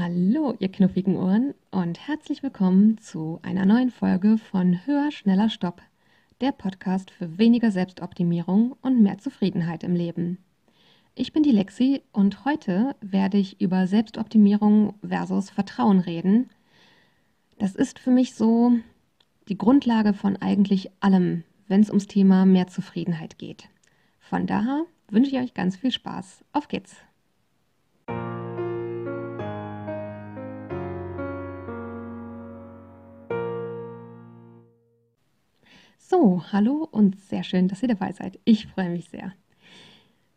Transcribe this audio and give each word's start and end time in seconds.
Hallo, 0.00 0.54
ihr 0.60 0.70
knuffigen 0.70 1.16
Ohren 1.16 1.54
und 1.72 2.06
herzlich 2.06 2.44
willkommen 2.44 2.98
zu 2.98 3.40
einer 3.42 3.66
neuen 3.66 3.90
Folge 3.90 4.38
von 4.38 4.86
Höher, 4.86 5.10
schneller, 5.10 5.50
Stopp, 5.50 5.82
der 6.40 6.52
Podcast 6.52 7.10
für 7.10 7.36
weniger 7.36 7.72
Selbstoptimierung 7.72 8.76
und 8.80 9.02
mehr 9.02 9.18
Zufriedenheit 9.18 9.82
im 9.82 9.96
Leben. 9.96 10.38
Ich 11.16 11.32
bin 11.32 11.42
die 11.42 11.50
Lexi 11.50 12.02
und 12.12 12.44
heute 12.44 12.94
werde 13.00 13.38
ich 13.38 13.60
über 13.60 13.88
Selbstoptimierung 13.88 14.94
versus 15.04 15.50
Vertrauen 15.50 15.98
reden. 15.98 16.48
Das 17.58 17.74
ist 17.74 17.98
für 17.98 18.12
mich 18.12 18.36
so 18.36 18.74
die 19.48 19.58
Grundlage 19.58 20.14
von 20.14 20.36
eigentlich 20.36 20.92
allem, 21.00 21.42
wenn 21.66 21.80
es 21.80 21.88
ums 21.88 22.06
Thema 22.06 22.46
mehr 22.46 22.68
Zufriedenheit 22.68 23.36
geht. 23.36 23.68
Von 24.20 24.46
daher 24.46 24.84
wünsche 25.10 25.32
ich 25.32 25.42
euch 25.42 25.54
ganz 25.54 25.76
viel 25.76 25.90
Spaß. 25.90 26.44
Auf 26.52 26.68
geht's! 26.68 27.07
So, 36.10 36.42
hallo 36.52 36.88
und 36.90 37.20
sehr 37.20 37.42
schön, 37.42 37.68
dass 37.68 37.82
ihr 37.82 37.88
dabei 37.88 38.12
seid. 38.12 38.40
Ich 38.46 38.66
freue 38.68 38.88
mich 38.88 39.10
sehr. 39.10 39.34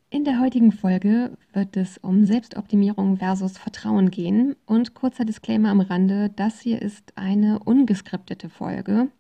In 0.10 0.26
der 0.26 0.42
heutigen 0.42 0.74
Folge 0.74 1.38
wird 1.54 1.78
es 1.78 1.98
um 1.98 2.26
Selbstoptimierung 2.26 3.16
versus 3.16 3.58
Vertrauen 3.58 4.12
gehen 4.12 4.58
und 4.66 4.96
kurzer 4.96 5.24
Disclaimer 5.24 5.70
am 5.70 5.80
Rande, 5.80 6.30
das 6.36 6.60
hier 6.60 6.82
ist 6.82 7.18
eine 7.18 7.60
ungeskriptete 7.60 8.50
Folge. 8.50 9.12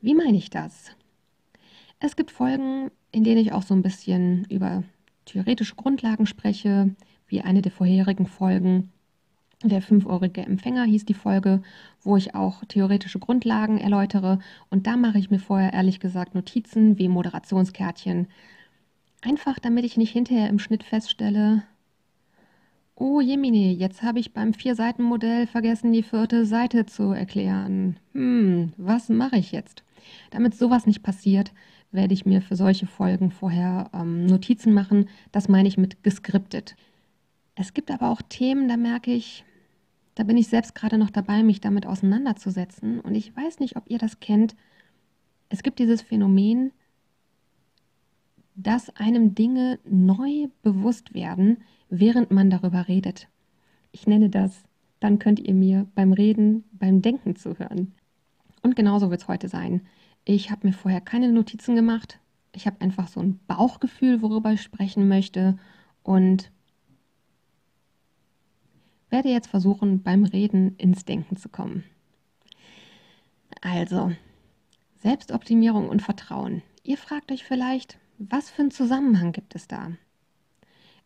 Wie 0.00 0.14
meine 0.14 0.38
ich 0.38 0.48
das? 0.48 0.92
Es 2.00 2.16
gibt 2.16 2.30
Folgen, 2.30 2.90
in 3.12 3.22
denen 3.22 3.42
ich 3.42 3.52
auch 3.52 3.62
so 3.62 3.74
ein 3.74 3.82
bisschen 3.82 4.46
über 4.48 4.82
theoretische 5.26 5.74
Grundlagen 5.74 6.24
spreche, 6.24 6.96
wie 7.28 7.42
eine 7.42 7.60
der 7.60 7.72
vorherigen 7.72 8.26
Folgen 8.26 8.92
der 9.62 9.80
fünfeurige 9.80 10.42
Empfänger 10.42 10.84
hieß 10.84 11.06
die 11.06 11.14
Folge, 11.14 11.62
wo 12.02 12.16
ich 12.16 12.34
auch 12.34 12.64
theoretische 12.66 13.18
Grundlagen 13.18 13.78
erläutere. 13.78 14.38
Und 14.70 14.86
da 14.86 14.96
mache 14.96 15.18
ich 15.18 15.30
mir 15.30 15.38
vorher 15.38 15.72
ehrlich 15.72 15.98
gesagt 15.98 16.34
Notizen 16.34 16.98
wie 16.98 17.08
Moderationskärtchen. 17.08 18.28
Einfach 19.22 19.58
damit 19.58 19.84
ich 19.84 19.96
nicht 19.96 20.12
hinterher 20.12 20.48
im 20.48 20.58
Schnitt 20.58 20.84
feststelle, 20.84 21.62
oh 22.96 23.20
Jemini, 23.20 23.72
jetzt 23.72 24.02
habe 24.02 24.18
ich 24.18 24.32
beim 24.32 24.54
Vier-Seiten-Modell 24.54 25.46
vergessen, 25.46 25.92
die 25.92 26.02
vierte 26.02 26.46
Seite 26.46 26.86
zu 26.86 27.12
erklären. 27.12 27.96
Hm, 28.12 28.72
was 28.76 29.08
mache 29.08 29.36
ich 29.36 29.52
jetzt? 29.52 29.84
Damit 30.30 30.54
sowas 30.54 30.86
nicht 30.86 31.02
passiert, 31.02 31.52
werde 31.92 32.14
ich 32.14 32.26
mir 32.26 32.42
für 32.42 32.56
solche 32.56 32.86
Folgen 32.86 33.30
vorher 33.30 33.90
ähm, 33.92 34.26
Notizen 34.26 34.72
machen. 34.72 35.08
Das 35.32 35.48
meine 35.48 35.68
ich 35.68 35.78
mit 35.78 36.02
geskriptet. 36.02 36.76
Es 37.56 37.72
gibt 37.72 37.90
aber 37.90 38.10
auch 38.10 38.22
Themen, 38.22 38.68
da 38.68 38.76
merke 38.76 39.12
ich, 39.12 39.44
da 40.14 40.22
bin 40.22 40.36
ich 40.36 40.48
selbst 40.48 40.74
gerade 40.74 40.98
noch 40.98 41.10
dabei, 41.10 41.42
mich 41.42 41.60
damit 41.60 41.86
auseinanderzusetzen. 41.86 43.00
Und 43.00 43.14
ich 43.14 43.34
weiß 43.34 43.58
nicht, 43.60 43.76
ob 43.76 43.90
ihr 43.90 43.98
das 43.98 44.20
kennt. 44.20 44.54
Es 45.48 45.62
gibt 45.62 45.78
dieses 45.78 46.02
Phänomen, 46.02 46.72
dass 48.54 48.94
einem 48.96 49.34
Dinge 49.34 49.78
neu 49.84 50.48
bewusst 50.62 51.14
werden, 51.14 51.58
während 51.88 52.30
man 52.30 52.50
darüber 52.50 52.88
redet. 52.88 53.28
Ich 53.90 54.06
nenne 54.06 54.28
das, 54.28 54.64
dann 55.00 55.18
könnt 55.18 55.40
ihr 55.40 55.54
mir 55.54 55.86
beim 55.94 56.12
Reden, 56.12 56.64
beim 56.72 57.00
Denken 57.00 57.36
zuhören. 57.36 57.92
Und 58.62 58.76
genauso 58.76 59.10
wird 59.10 59.22
es 59.22 59.28
heute 59.28 59.48
sein. 59.48 59.82
Ich 60.24 60.50
habe 60.50 60.66
mir 60.66 60.72
vorher 60.72 61.00
keine 61.00 61.32
Notizen 61.32 61.74
gemacht. 61.74 62.18
Ich 62.52 62.66
habe 62.66 62.80
einfach 62.80 63.08
so 63.08 63.20
ein 63.20 63.38
Bauchgefühl, 63.46 64.20
worüber 64.22 64.52
ich 64.52 64.62
sprechen 64.62 65.08
möchte. 65.08 65.58
Und 66.02 66.50
werde 69.16 69.30
jetzt 69.30 69.48
versuchen, 69.48 70.02
beim 70.02 70.24
Reden 70.24 70.76
ins 70.76 71.06
Denken 71.06 71.36
zu 71.36 71.48
kommen. 71.48 71.84
Also, 73.62 74.12
Selbstoptimierung 74.96 75.88
und 75.88 76.02
Vertrauen. 76.02 76.62
Ihr 76.82 76.98
fragt 76.98 77.32
euch 77.32 77.42
vielleicht, 77.42 77.98
was 78.18 78.50
für 78.50 78.60
einen 78.60 78.70
Zusammenhang 78.70 79.32
gibt 79.32 79.54
es 79.54 79.68
da? 79.68 79.92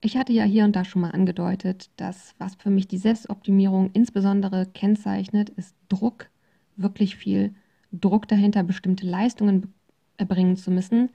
Ich 0.01 0.17
hatte 0.17 0.33
ja 0.33 0.43
hier 0.43 0.65
und 0.65 0.75
da 0.75 0.85
schon 0.85 1.03
mal 1.03 1.13
angedeutet, 1.13 1.89
dass 1.99 2.35
was 2.39 2.57
für 2.57 2.71
mich 2.71 2.89
die 2.89 2.99
Selbstoptimierung 2.99 3.91
insbesondere 3.93 4.67
kennzeichnet, 4.67 5.51
ist 5.51 5.77
Druck, 5.89 6.31
wirklich 6.75 7.15
viel 7.15 7.55
Druck 7.93 8.27
dahinter, 8.27 8.65
bestimmte 8.65 9.07
Leistungen 9.07 9.73
erbringen 10.17 10.57
zu 10.57 10.73
müssen. 10.73 11.11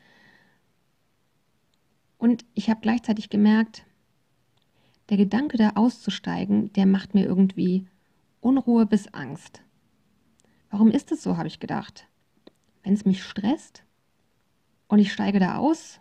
Und 2.17 2.45
ich 2.53 2.69
habe 2.69 2.79
gleichzeitig 2.79 3.29
gemerkt, 3.29 3.85
der 5.09 5.17
Gedanke, 5.17 5.57
da 5.57 5.71
auszusteigen, 5.75 6.73
der 6.73 6.85
macht 6.85 7.13
mir 7.13 7.25
irgendwie 7.25 7.87
Unruhe 8.41 8.85
bis 8.85 9.07
Angst. 9.13 9.61
Warum 10.69 10.91
ist 10.91 11.11
es 11.11 11.23
so, 11.23 11.37
habe 11.37 11.47
ich 11.47 11.59
gedacht. 11.59 12.07
Wenn 12.83 12.93
es 12.93 13.05
mich 13.05 13.23
stresst 13.23 13.83
und 14.87 14.99
ich 14.99 15.11
steige 15.11 15.39
da 15.39 15.57
aus, 15.57 15.99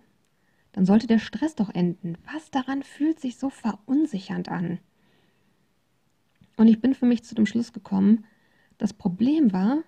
dann 0.73 0.87
sollte 0.87 1.07
der 1.07 1.19
Stress 1.19 1.55
doch 1.55 1.71
enden. 1.71 2.19
Was 2.33 2.51
daran 2.51 2.83
fühlt 2.83 3.21
sich 3.21 3.37
so 3.37 3.49
verunsichernd 3.51 4.49
an? 4.49 4.81
Und 6.57 6.69
ich 6.69 6.81
bin 6.81 6.95
für 6.95 7.07
mich 7.07 7.25
zu 7.25 7.35
dem 7.35 7.47
Schluss 7.47 7.73
gekommen, 7.73 8.25
das 8.79 8.93
Problem 8.93 9.53
war, 9.53 9.83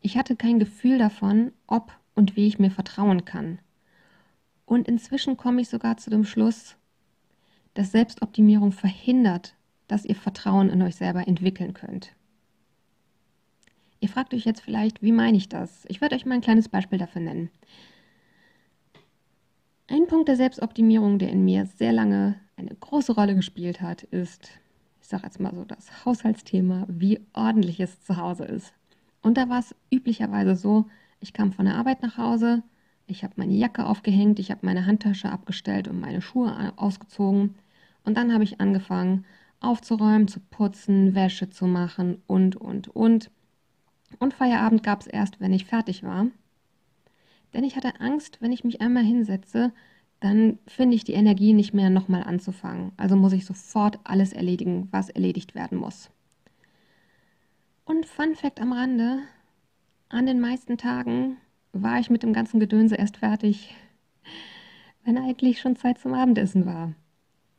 ich 0.00 0.16
hatte 0.16 0.36
kein 0.36 0.58
Gefühl 0.58 0.98
davon, 0.98 1.52
ob 1.66 1.92
und 2.14 2.36
wie 2.36 2.46
ich 2.46 2.58
mir 2.58 2.70
vertrauen 2.70 3.24
kann. 3.24 3.60
Und 4.66 4.88
inzwischen 4.88 5.36
komme 5.36 5.62
ich 5.62 5.68
sogar 5.68 5.96
zu 5.96 6.10
dem 6.10 6.24
Schluss, 6.24 6.76
dass 7.74 7.92
Selbstoptimierung 7.92 8.72
verhindert, 8.72 9.54
dass 9.88 10.04
ihr 10.04 10.16
Vertrauen 10.16 10.70
in 10.70 10.82
euch 10.82 10.96
selber 10.96 11.26
entwickeln 11.26 11.74
könnt. 11.74 12.14
Ihr 14.00 14.08
fragt 14.08 14.34
euch 14.34 14.44
jetzt 14.44 14.60
vielleicht, 14.60 15.02
wie 15.02 15.12
meine 15.12 15.36
ich 15.36 15.48
das? 15.48 15.84
Ich 15.88 16.00
werde 16.00 16.16
euch 16.16 16.26
mal 16.26 16.34
ein 16.34 16.40
kleines 16.40 16.68
Beispiel 16.68 16.98
dafür 16.98 17.22
nennen. 17.22 17.50
Ein 19.86 20.06
Punkt 20.06 20.28
der 20.28 20.36
Selbstoptimierung, 20.36 21.18
der 21.18 21.30
in 21.30 21.44
mir 21.44 21.66
sehr 21.66 21.92
lange 21.92 22.36
eine 22.56 22.74
große 22.74 23.14
Rolle 23.14 23.34
gespielt 23.34 23.80
hat, 23.80 24.02
ist, 24.02 24.48
ich 25.00 25.08
sage 25.08 25.24
jetzt 25.24 25.38
mal 25.38 25.54
so, 25.54 25.64
das 25.64 26.04
Haushaltsthema, 26.04 26.86
wie 26.88 27.20
ordentlich 27.32 27.78
es 27.78 28.02
zu 28.02 28.16
Hause 28.16 28.44
ist. 28.44 28.72
Und 29.22 29.36
da 29.36 29.48
war 29.48 29.60
es 29.60 29.74
üblicherweise 29.92 30.56
so, 30.56 30.86
ich 31.20 31.32
kam 31.32 31.52
von 31.52 31.66
der 31.66 31.76
Arbeit 31.76 32.02
nach 32.02 32.18
Hause, 32.18 32.62
ich 33.06 33.22
habe 33.22 33.34
meine 33.36 33.54
Jacke 33.54 33.86
aufgehängt, 33.86 34.38
ich 34.38 34.50
habe 34.50 34.64
meine 34.64 34.86
Handtasche 34.86 35.30
abgestellt 35.30 35.88
und 35.88 36.00
meine 36.00 36.22
Schuhe 36.22 36.72
ausgezogen. 36.76 37.54
Und 38.04 38.16
dann 38.16 38.32
habe 38.32 38.44
ich 38.44 38.60
angefangen 38.60 39.24
aufzuräumen, 39.60 40.28
zu 40.28 40.40
putzen, 40.40 41.14
Wäsche 41.14 41.48
zu 41.50 41.66
machen 41.66 42.20
und, 42.26 42.56
und, 42.56 42.88
und. 42.88 43.30
Und 44.18 44.34
Feierabend 44.34 44.82
gab 44.82 45.00
es 45.00 45.06
erst, 45.06 45.40
wenn 45.40 45.52
ich 45.52 45.64
fertig 45.64 46.02
war. 46.02 46.26
Denn 47.54 47.64
ich 47.64 47.76
hatte 47.76 48.00
Angst, 48.00 48.38
wenn 48.40 48.52
ich 48.52 48.64
mich 48.64 48.80
einmal 48.80 49.04
hinsetze, 49.04 49.72
dann 50.20 50.58
finde 50.66 50.94
ich 50.94 51.04
die 51.04 51.14
Energie 51.14 51.52
nicht 51.52 51.74
mehr 51.74 51.90
nochmal 51.90 52.22
anzufangen. 52.22 52.92
Also 52.96 53.16
muss 53.16 53.32
ich 53.32 53.44
sofort 53.44 53.98
alles 54.04 54.32
erledigen, 54.32 54.88
was 54.90 55.10
erledigt 55.10 55.54
werden 55.54 55.78
muss. 55.78 56.10
Und 57.84 58.06
Fun 58.06 58.36
Fact 58.36 58.60
am 58.60 58.72
Rande, 58.72 59.18
an 60.08 60.26
den 60.26 60.40
meisten 60.40 60.78
Tagen 60.78 61.38
war 61.72 61.98
ich 61.98 62.10
mit 62.10 62.22
dem 62.22 62.32
ganzen 62.32 62.60
Gedönse 62.60 62.94
erst 62.94 63.16
fertig, 63.16 63.74
wenn 65.04 65.18
eigentlich 65.18 65.60
schon 65.60 65.76
Zeit 65.76 65.98
zum 65.98 66.14
Abendessen 66.14 66.66
war. 66.66 66.94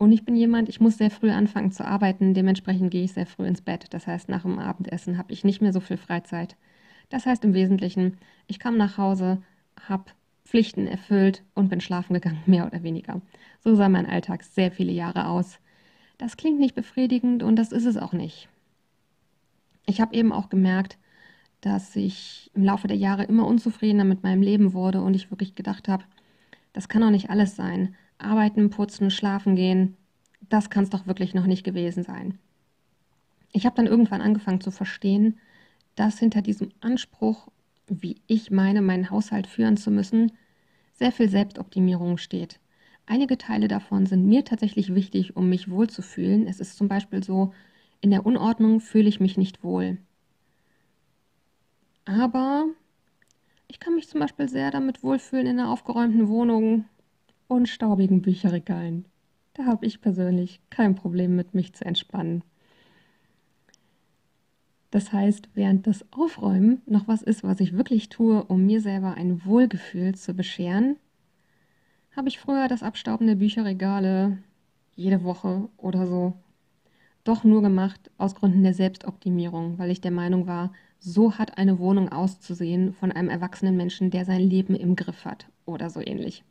Und 0.03 0.11
ich 0.11 0.25
bin 0.25 0.35
jemand, 0.35 0.67
ich 0.67 0.81
muss 0.81 0.97
sehr 0.97 1.09
früh 1.09 1.31
anfangen 1.31 1.71
zu 1.71 1.87
arbeiten, 1.87 2.33
dementsprechend 2.33 2.91
gehe 2.91 3.05
ich 3.05 3.13
sehr 3.13 3.25
früh 3.25 3.47
ins 3.47 3.61
Bett. 3.61 3.85
Das 3.91 4.05
heißt, 4.05 4.27
nach 4.27 4.41
dem 4.41 4.59
Abendessen 4.59 5.17
habe 5.17 5.31
ich 5.31 5.45
nicht 5.45 5.61
mehr 5.61 5.71
so 5.71 5.79
viel 5.79 5.95
Freizeit. 5.95 6.57
Das 7.07 7.25
heißt 7.25 7.45
im 7.45 7.53
Wesentlichen, 7.53 8.17
ich 8.47 8.59
kam 8.59 8.75
nach 8.75 8.97
Hause, 8.97 9.41
habe 9.87 10.11
Pflichten 10.43 10.87
erfüllt 10.87 11.41
und 11.53 11.69
bin 11.69 11.79
schlafen 11.79 12.15
gegangen, 12.15 12.43
mehr 12.47 12.65
oder 12.65 12.83
weniger. 12.83 13.21
So 13.61 13.75
sah 13.75 13.87
mein 13.87 14.05
Alltag 14.05 14.43
sehr 14.43 14.73
viele 14.73 14.91
Jahre 14.91 15.29
aus. 15.29 15.59
Das 16.17 16.35
klingt 16.35 16.59
nicht 16.59 16.75
befriedigend 16.75 17.41
und 17.41 17.55
das 17.55 17.71
ist 17.71 17.85
es 17.85 17.95
auch 17.95 18.11
nicht. 18.11 18.49
Ich 19.85 20.01
habe 20.01 20.13
eben 20.15 20.33
auch 20.33 20.49
gemerkt, 20.49 20.97
dass 21.61 21.95
ich 21.95 22.51
im 22.53 22.65
Laufe 22.65 22.89
der 22.89 22.97
Jahre 22.97 23.23
immer 23.23 23.47
unzufriedener 23.47 24.03
mit 24.03 24.21
meinem 24.21 24.41
Leben 24.41 24.73
wurde 24.73 24.99
und 24.99 25.13
ich 25.13 25.31
wirklich 25.31 25.55
gedacht 25.55 25.87
habe, 25.87 26.03
das 26.73 26.89
kann 26.89 27.01
doch 27.01 27.09
nicht 27.09 27.29
alles 27.29 27.55
sein. 27.55 27.95
Arbeiten, 28.17 28.69
putzen, 28.69 29.11
schlafen 29.11 29.55
gehen, 29.55 29.97
das 30.49 30.69
kann 30.69 30.83
es 30.83 30.89
doch 30.89 31.07
wirklich 31.07 31.33
noch 31.33 31.45
nicht 31.45 31.63
gewesen 31.63 32.03
sein. 32.03 32.39
Ich 33.51 33.65
habe 33.65 33.75
dann 33.75 33.87
irgendwann 33.87 34.21
angefangen 34.21 34.61
zu 34.61 34.71
verstehen, 34.71 35.39
dass 35.95 36.19
hinter 36.19 36.41
diesem 36.41 36.71
Anspruch, 36.81 37.49
wie 37.87 38.17
ich 38.27 38.51
meine, 38.51 38.81
meinen 38.81 39.09
Haushalt 39.09 39.47
führen 39.47 39.77
zu 39.77 39.91
müssen, 39.91 40.31
sehr 40.93 41.11
viel 41.11 41.29
Selbstoptimierung 41.29 42.17
steht. 42.17 42.59
Einige 43.05 43.37
Teile 43.37 43.67
davon 43.67 44.05
sind 44.05 44.25
mir 44.25 44.45
tatsächlich 44.45 44.95
wichtig, 44.95 45.35
um 45.35 45.49
mich 45.49 45.69
wohlzufühlen. 45.69 46.47
Es 46.47 46.59
ist 46.59 46.77
zum 46.77 46.87
Beispiel 46.87 47.23
so, 47.23 47.53
in 48.01 48.11
der 48.11 48.25
Unordnung 48.25 48.79
fühle 48.79 49.09
ich 49.09 49.19
mich 49.19 49.37
nicht 49.37 49.63
wohl. 49.63 49.97
Aber 52.05 52.65
ich 53.67 53.79
kann 53.79 53.95
mich 53.95 54.07
zum 54.07 54.19
Beispiel 54.19 54.49
sehr 54.49 54.71
damit 54.71 55.03
wohlfühlen 55.03 55.47
in 55.47 55.59
einer 55.59 55.71
aufgeräumten 55.71 56.27
Wohnung 56.27 56.85
und 57.53 57.69
staubigen 57.69 58.21
Bücherregalen. 58.21 59.05
Da 59.53 59.65
habe 59.65 59.85
ich 59.85 60.01
persönlich 60.01 60.59
kein 60.69 60.95
Problem 60.95 61.35
mit, 61.35 61.53
mich 61.53 61.73
zu 61.73 61.85
entspannen. 61.85 62.43
Das 64.89 65.13
heißt, 65.13 65.49
während 65.53 65.87
das 65.87 66.05
Aufräumen 66.11 66.81
noch 66.85 67.07
was 67.07 67.21
ist, 67.21 67.43
was 67.43 67.59
ich 67.59 67.77
wirklich 67.77 68.09
tue, 68.09 68.43
um 68.43 68.65
mir 68.65 68.81
selber 68.81 69.15
ein 69.15 69.45
Wohlgefühl 69.45 70.15
zu 70.15 70.33
bescheren, 70.33 70.97
habe 72.15 72.29
ich 72.29 72.39
früher 72.39 72.67
das 72.67 72.83
Abstauben 72.83 73.27
der 73.27 73.35
Bücherregale 73.35 74.37
jede 74.95 75.23
Woche 75.23 75.69
oder 75.77 76.07
so 76.07 76.33
doch 77.23 77.43
nur 77.43 77.61
gemacht 77.61 78.11
aus 78.17 78.35
Gründen 78.35 78.63
der 78.63 78.73
Selbstoptimierung, 78.73 79.77
weil 79.77 79.91
ich 79.91 80.01
der 80.01 80.11
Meinung 80.11 80.45
war, 80.45 80.73
so 80.99 81.37
hat 81.37 81.57
eine 81.57 81.79
Wohnung 81.79 82.11
auszusehen 82.11 82.93
von 82.93 83.11
einem 83.11 83.29
erwachsenen 83.29 83.77
Menschen, 83.77 84.11
der 84.11 84.25
sein 84.25 84.41
Leben 84.41 84.75
im 84.75 84.95
Griff 84.95 85.25
hat 85.25 85.47
oder 85.65 85.89
so 85.89 86.01
ähnlich. 86.01 86.43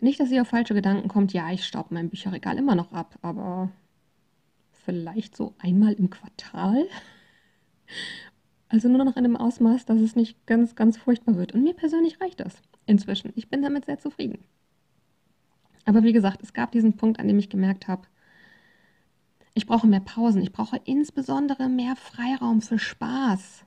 Nicht, 0.00 0.20
dass 0.20 0.30
ihr 0.30 0.42
auf 0.42 0.48
falsche 0.48 0.74
Gedanken 0.74 1.08
kommt, 1.08 1.32
ja, 1.32 1.50
ich 1.50 1.64
staub 1.64 1.90
mein 1.90 2.08
Bücherregal 2.08 2.56
immer 2.56 2.74
noch 2.74 2.92
ab, 2.92 3.18
aber 3.22 3.70
vielleicht 4.84 5.36
so 5.36 5.54
einmal 5.58 5.92
im 5.94 6.08
Quartal. 6.08 6.86
Also 8.68 8.88
nur 8.88 9.04
noch 9.04 9.16
in 9.16 9.24
einem 9.24 9.36
Ausmaß, 9.36 9.86
dass 9.86 10.00
es 10.00 10.14
nicht 10.14 10.46
ganz, 10.46 10.76
ganz 10.76 10.98
furchtbar 10.98 11.36
wird. 11.36 11.52
Und 11.52 11.62
mir 11.62 11.74
persönlich 11.74 12.20
reicht 12.20 12.40
das 12.40 12.60
inzwischen. 12.86 13.32
Ich 13.34 13.48
bin 13.48 13.62
damit 13.62 13.86
sehr 13.86 13.98
zufrieden. 13.98 14.44
Aber 15.84 16.02
wie 16.02 16.12
gesagt, 16.12 16.42
es 16.42 16.52
gab 16.52 16.70
diesen 16.70 16.96
Punkt, 16.96 17.18
an 17.18 17.28
dem 17.28 17.38
ich 17.38 17.48
gemerkt 17.48 17.88
habe, 17.88 18.02
ich 19.54 19.66
brauche 19.66 19.86
mehr 19.86 20.00
Pausen. 20.00 20.42
Ich 20.42 20.52
brauche 20.52 20.80
insbesondere 20.84 21.68
mehr 21.68 21.96
Freiraum 21.96 22.60
für 22.60 22.78
Spaß. 22.78 23.64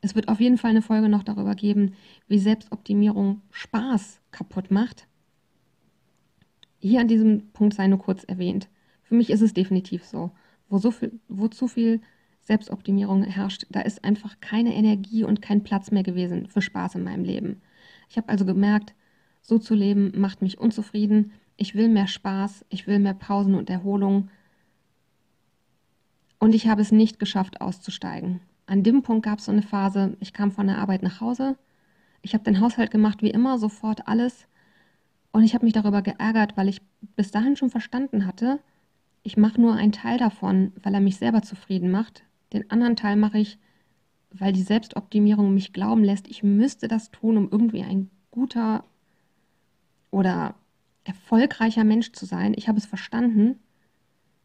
Es 0.00 0.14
wird 0.14 0.28
auf 0.28 0.40
jeden 0.40 0.58
Fall 0.58 0.70
eine 0.70 0.82
Folge 0.82 1.08
noch 1.08 1.22
darüber 1.22 1.54
geben, 1.54 1.94
wie 2.26 2.38
Selbstoptimierung 2.38 3.42
Spaß 3.50 4.20
kaputt 4.30 4.70
macht. 4.70 5.06
Hier 6.80 7.00
an 7.00 7.08
diesem 7.08 7.50
Punkt 7.52 7.74
sei 7.74 7.86
nur 7.86 7.98
kurz 7.98 8.24
erwähnt. 8.24 8.68
Für 9.02 9.14
mich 9.14 9.30
ist 9.30 9.42
es 9.42 9.54
definitiv 9.54 10.04
so. 10.04 10.30
Wo, 10.68 10.78
so 10.78 10.90
viel, 10.90 11.20
wo 11.28 11.48
zu 11.48 11.68
viel 11.68 12.00
Selbstoptimierung 12.42 13.22
herrscht, 13.22 13.66
da 13.70 13.80
ist 13.80 14.04
einfach 14.04 14.40
keine 14.40 14.74
Energie 14.74 15.24
und 15.24 15.42
kein 15.42 15.62
Platz 15.62 15.90
mehr 15.90 16.02
gewesen 16.02 16.46
für 16.46 16.62
Spaß 16.62 16.94
in 16.94 17.04
meinem 17.04 17.24
Leben. 17.24 17.60
Ich 18.08 18.16
habe 18.16 18.28
also 18.28 18.44
gemerkt, 18.44 18.94
so 19.42 19.58
zu 19.58 19.74
leben 19.74 20.12
macht 20.16 20.42
mich 20.42 20.58
unzufrieden. 20.58 21.32
Ich 21.56 21.74
will 21.74 21.88
mehr 21.88 22.06
Spaß, 22.06 22.64
ich 22.68 22.86
will 22.86 22.98
mehr 22.98 23.14
Pausen 23.14 23.54
und 23.54 23.68
Erholung. 23.68 24.30
Und 26.38 26.54
ich 26.54 26.66
habe 26.68 26.80
es 26.80 26.92
nicht 26.92 27.18
geschafft, 27.18 27.60
auszusteigen. 27.60 28.40
An 28.66 28.82
dem 28.82 29.02
Punkt 29.02 29.24
gab 29.24 29.40
es 29.40 29.46
so 29.46 29.52
eine 29.52 29.62
Phase, 29.62 30.16
ich 30.20 30.32
kam 30.32 30.52
von 30.52 30.66
der 30.66 30.78
Arbeit 30.78 31.02
nach 31.02 31.20
Hause. 31.20 31.56
Ich 32.22 32.34
habe 32.34 32.44
den 32.44 32.60
Haushalt 32.60 32.90
gemacht, 32.90 33.22
wie 33.22 33.30
immer, 33.30 33.58
sofort 33.58 34.08
alles. 34.08 34.46
Und 35.32 35.44
ich 35.44 35.54
habe 35.54 35.64
mich 35.64 35.74
darüber 35.74 36.02
geärgert, 36.02 36.56
weil 36.56 36.68
ich 36.68 36.82
bis 37.16 37.30
dahin 37.30 37.56
schon 37.56 37.70
verstanden 37.70 38.26
hatte, 38.26 38.60
ich 39.22 39.36
mache 39.36 39.60
nur 39.60 39.74
einen 39.74 39.92
Teil 39.92 40.18
davon, 40.18 40.72
weil 40.82 40.94
er 40.94 41.00
mich 41.00 41.16
selber 41.16 41.42
zufrieden 41.42 41.90
macht. 41.90 42.24
Den 42.52 42.70
anderen 42.70 42.96
Teil 42.96 43.16
mache 43.16 43.38
ich, 43.38 43.58
weil 44.32 44.52
die 44.52 44.62
Selbstoptimierung 44.62 45.52
mich 45.52 45.72
glauben 45.72 46.04
lässt, 46.04 46.28
ich 46.28 46.42
müsste 46.42 46.88
das 46.88 47.10
tun, 47.10 47.36
um 47.36 47.48
irgendwie 47.50 47.82
ein 47.82 48.10
guter 48.30 48.84
oder 50.10 50.54
erfolgreicher 51.04 51.84
Mensch 51.84 52.12
zu 52.12 52.26
sein. 52.26 52.54
Ich 52.56 52.68
habe 52.68 52.78
es 52.78 52.86
verstanden, 52.86 53.58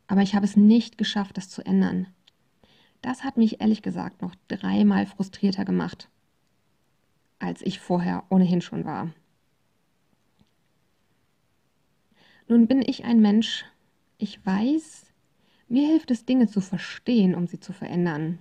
aber 0.07 0.21
ich 0.21 0.35
habe 0.35 0.45
es 0.45 0.55
nicht 0.55 0.97
geschafft, 0.97 1.37
das 1.37 1.49
zu 1.49 1.65
ändern. 1.65 2.07
Das 3.01 3.23
hat 3.23 3.37
mich 3.37 3.61
ehrlich 3.61 3.81
gesagt 3.81 4.21
noch 4.21 4.35
dreimal 4.47 5.05
frustrierter 5.05 5.65
gemacht, 5.65 6.09
als 7.39 7.61
ich 7.61 7.79
vorher 7.79 8.23
ohnehin 8.29 8.61
schon 8.61 8.85
war. 8.85 9.09
Nun 12.47 12.67
bin 12.67 12.81
ich 12.81 13.05
ein 13.05 13.21
Mensch, 13.21 13.65
ich 14.17 14.45
weiß, 14.45 15.05
mir 15.67 15.87
hilft 15.87 16.11
es, 16.11 16.25
Dinge 16.25 16.47
zu 16.47 16.61
verstehen, 16.61 17.35
um 17.35 17.47
sie 17.47 17.59
zu 17.59 17.73
verändern. 17.73 18.39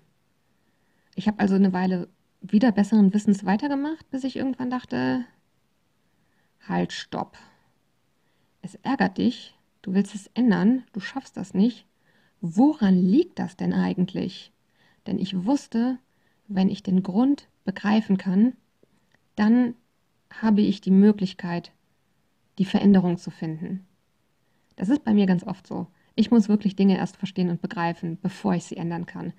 Ich 1.14 1.26
habe 1.26 1.40
also 1.40 1.54
eine 1.54 1.72
Weile 1.72 2.08
wieder 2.40 2.72
besseren 2.72 3.14
Wissens 3.14 3.44
weitergemacht, 3.44 4.10
bis 4.10 4.24
ich 4.24 4.36
irgendwann 4.36 4.70
dachte, 4.70 5.24
halt, 6.68 6.92
stopp. 6.92 7.38
Es 8.60 8.74
ärgert 8.76 9.18
dich, 9.18 9.54
Du 9.84 9.92
willst 9.92 10.14
es 10.14 10.28
ändern, 10.28 10.82
du 10.94 11.00
schaffst 11.00 11.36
das 11.36 11.52
nicht. 11.52 11.86
Woran 12.40 12.96
liegt 12.96 13.38
das 13.38 13.54
denn 13.54 13.74
eigentlich? 13.74 14.50
Denn 15.06 15.18
ich 15.18 15.44
wusste, 15.44 15.98
wenn 16.48 16.70
ich 16.70 16.82
den 16.82 17.02
Grund 17.02 17.48
begreifen 17.64 18.16
kann, 18.16 18.54
dann 19.36 19.74
habe 20.30 20.62
ich 20.62 20.80
die 20.80 20.90
Möglichkeit, 20.90 21.70
die 22.56 22.64
Veränderung 22.64 23.18
zu 23.18 23.30
finden. 23.30 23.86
Das 24.76 24.88
ist 24.88 25.04
bei 25.04 25.14
mir 25.14 25.26
ganz 25.26 25.44
oft 25.44 25.66
so. 25.66 25.86
Ich 26.16 26.30
muss 26.30 26.48
wirklich 26.48 26.76
Dinge 26.76 26.96
erst 26.96 27.16
verstehen 27.16 27.50
und 27.50 27.60
begreifen, 27.60 28.18
bevor 28.20 28.54
ich 28.54 28.64
sie 28.64 28.76
ändern 28.76 29.06
kann. 29.06 29.32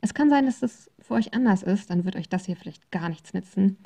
Es 0.00 0.14
kann 0.14 0.30
sein, 0.30 0.46
dass 0.46 0.60
das 0.60 0.90
für 1.00 1.14
euch 1.14 1.34
anders 1.34 1.62
ist, 1.62 1.90
dann 1.90 2.04
wird 2.04 2.16
euch 2.16 2.28
das 2.28 2.46
hier 2.46 2.56
vielleicht 2.56 2.90
gar 2.90 3.08
nichts 3.08 3.34
nützen. 3.34 3.78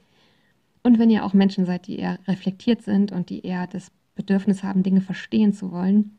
Und 0.82 0.98
wenn 0.98 1.10
ihr 1.10 1.24
auch 1.24 1.32
Menschen 1.32 1.64
seid, 1.64 1.86
die 1.86 1.98
eher 1.98 2.18
reflektiert 2.28 2.82
sind 2.82 3.12
und 3.12 3.30
die 3.30 3.44
eher 3.44 3.66
das 3.66 3.90
Bedürfnis 4.14 4.62
haben, 4.62 4.82
Dinge 4.82 5.00
verstehen 5.00 5.52
zu 5.52 5.72
wollen, 5.72 6.18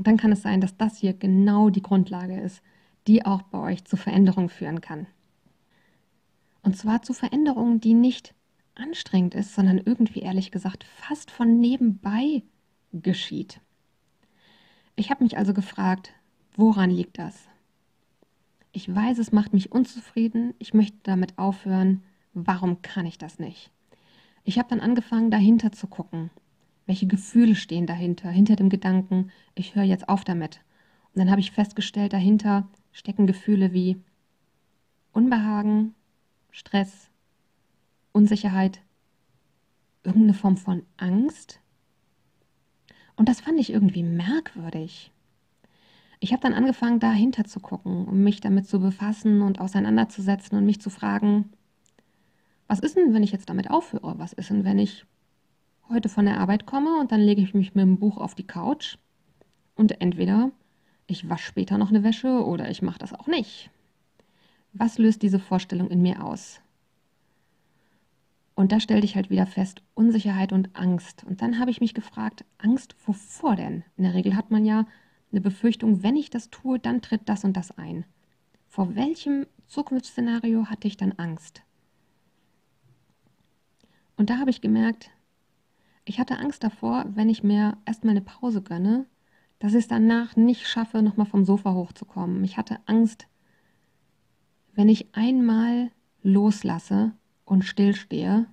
dann 0.00 0.16
kann 0.16 0.32
es 0.32 0.42
sein, 0.42 0.62
dass 0.62 0.76
das 0.76 0.96
hier 0.96 1.12
genau 1.12 1.68
die 1.68 1.82
Grundlage 1.82 2.40
ist, 2.40 2.62
die 3.06 3.26
auch 3.26 3.42
bei 3.42 3.58
euch 3.58 3.84
zu 3.84 3.96
Veränderungen 3.96 4.48
führen 4.48 4.80
kann. 4.80 5.06
Und 6.62 6.76
zwar 6.76 7.02
zu 7.02 7.12
Veränderungen, 7.12 7.80
die 7.80 7.94
nicht 7.94 8.34
anstrengend 8.74 9.34
ist, 9.34 9.54
sondern 9.54 9.78
irgendwie 9.78 10.20
ehrlich 10.20 10.50
gesagt 10.50 10.84
fast 10.84 11.30
von 11.30 11.60
nebenbei 11.60 12.42
geschieht. 12.92 13.60
Ich 14.96 15.10
habe 15.10 15.24
mich 15.24 15.38
also 15.38 15.54
gefragt, 15.54 16.12
woran 16.54 16.90
liegt 16.90 17.18
das? 17.18 17.48
Ich 18.72 18.94
weiß, 18.94 19.18
es 19.18 19.32
macht 19.32 19.52
mich 19.52 19.72
unzufrieden, 19.72 20.54
ich 20.58 20.74
möchte 20.74 20.98
damit 21.02 21.38
aufhören, 21.38 22.02
warum 22.34 22.82
kann 22.82 23.06
ich 23.06 23.18
das 23.18 23.38
nicht? 23.38 23.70
Ich 24.44 24.58
habe 24.58 24.68
dann 24.68 24.80
angefangen, 24.80 25.30
dahinter 25.30 25.72
zu 25.72 25.86
gucken 25.86 26.30
welche 26.86 27.06
Gefühle 27.06 27.54
stehen 27.54 27.86
dahinter, 27.86 28.28
hinter 28.28 28.54
dem 28.54 28.68
Gedanken, 28.68 29.30
ich 29.54 29.74
höre 29.74 29.82
jetzt 29.82 30.10
auf 30.10 30.24
damit. 30.24 30.60
Und 31.14 31.20
dann 31.20 31.30
habe 31.30 31.40
ich 31.40 31.50
festgestellt, 31.50 32.12
dahinter 32.12 32.68
stecken 32.90 33.26
Gefühle 33.26 33.72
wie 33.72 33.96
Unbehagen, 35.12 35.94
Stress, 36.50 37.08
Unsicherheit, 38.12 38.82
irgendeine 40.02 40.34
Form 40.34 40.58
von 40.58 40.82
Angst. 40.98 41.60
Und 43.16 43.28
das 43.28 43.40
fand 43.40 43.58
ich 43.58 43.72
irgendwie 43.72 44.02
merkwürdig. 44.02 45.10
Ich 46.20 46.32
habe 46.32 46.42
dann 46.42 46.54
angefangen, 46.54 47.00
dahinter 47.00 47.44
zu 47.44 47.60
gucken, 47.60 48.06
um 48.06 48.22
mich 48.22 48.40
damit 48.40 48.68
zu 48.68 48.80
befassen 48.80 49.42
und 49.42 49.60
auseinanderzusetzen 49.60 50.56
und 50.56 50.64
mich 50.64 50.80
zu 50.80 50.88
fragen, 50.88 51.50
was 52.68 52.78
ist 52.78 52.96
denn, 52.96 53.12
wenn 53.12 53.22
ich 53.22 53.32
jetzt 53.32 53.50
damit 53.50 53.70
aufhöre? 53.70 54.18
Was 54.18 54.32
ist 54.32 54.50
denn, 54.50 54.64
wenn 54.64 54.78
ich 54.78 55.04
heute 55.88 56.08
von 56.08 56.24
der 56.24 56.40
Arbeit 56.40 56.64
komme 56.64 57.00
und 57.00 57.12
dann 57.12 57.20
lege 57.20 57.42
ich 57.42 57.54
mich 57.54 57.74
mit 57.74 57.82
dem 57.82 57.98
Buch 57.98 58.18
auf 58.18 58.34
die 58.34 58.46
Couch 58.46 58.96
und 59.74 60.00
entweder 60.00 60.52
ich 61.06 61.28
wasche 61.28 61.46
später 61.46 61.76
noch 61.76 61.90
eine 61.90 62.04
Wäsche 62.04 62.44
oder 62.44 62.70
ich 62.70 62.82
mache 62.82 62.98
das 62.98 63.12
auch 63.12 63.26
nicht. 63.26 63.70
Was 64.72 64.98
löst 64.98 65.22
diese 65.22 65.38
Vorstellung 65.38 65.90
in 65.90 66.00
mir 66.00 66.24
aus? 66.24 66.60
Und 68.54 68.72
da 68.72 68.80
stellte 68.80 69.04
ich 69.04 69.16
halt 69.16 69.30
wieder 69.30 69.46
fest, 69.46 69.82
Unsicherheit 69.94 70.52
und 70.52 70.76
Angst. 70.76 71.24
Und 71.24 71.40
dann 71.40 71.58
habe 71.58 71.70
ich 71.70 71.80
mich 71.80 71.94
gefragt, 71.94 72.44
Angst 72.58 72.94
wovor 73.06 73.56
denn? 73.56 73.84
In 73.96 74.04
der 74.04 74.14
Regel 74.14 74.36
hat 74.36 74.50
man 74.50 74.64
ja 74.64 74.86
eine 75.30 75.40
Befürchtung, 75.40 76.02
wenn 76.02 76.16
ich 76.16 76.28
das 76.28 76.50
tue, 76.50 76.78
dann 76.78 77.00
tritt 77.00 77.28
das 77.28 77.44
und 77.44 77.56
das 77.56 77.70
ein. 77.78 78.04
Vor 78.68 78.94
welchem 78.94 79.46
Zukunftsszenario 79.66 80.66
hatte 80.66 80.86
ich 80.86 80.96
dann 80.96 81.12
Angst? 81.12 81.62
Und 84.16 84.28
da 84.28 84.38
habe 84.38 84.50
ich 84.50 84.60
gemerkt, 84.60 85.10
ich 86.04 86.18
hatte 86.18 86.38
Angst 86.38 86.62
davor, 86.62 87.06
wenn 87.14 87.30
ich 87.30 87.42
mir 87.42 87.78
erstmal 87.86 88.12
eine 88.12 88.20
Pause 88.20 88.62
gönne, 88.62 89.06
dass 89.58 89.72
ich 89.72 89.80
es 89.80 89.88
danach 89.88 90.36
nicht 90.36 90.66
schaffe, 90.66 91.02
nochmal 91.02 91.26
vom 91.26 91.44
Sofa 91.44 91.72
hochzukommen. 91.72 92.42
Ich 92.44 92.56
hatte 92.56 92.80
Angst, 92.86 93.28
wenn 94.74 94.88
ich 94.88 95.14
einmal 95.14 95.90
loslasse 96.22 97.12
und 97.44 97.64
stillstehe, 97.64 98.46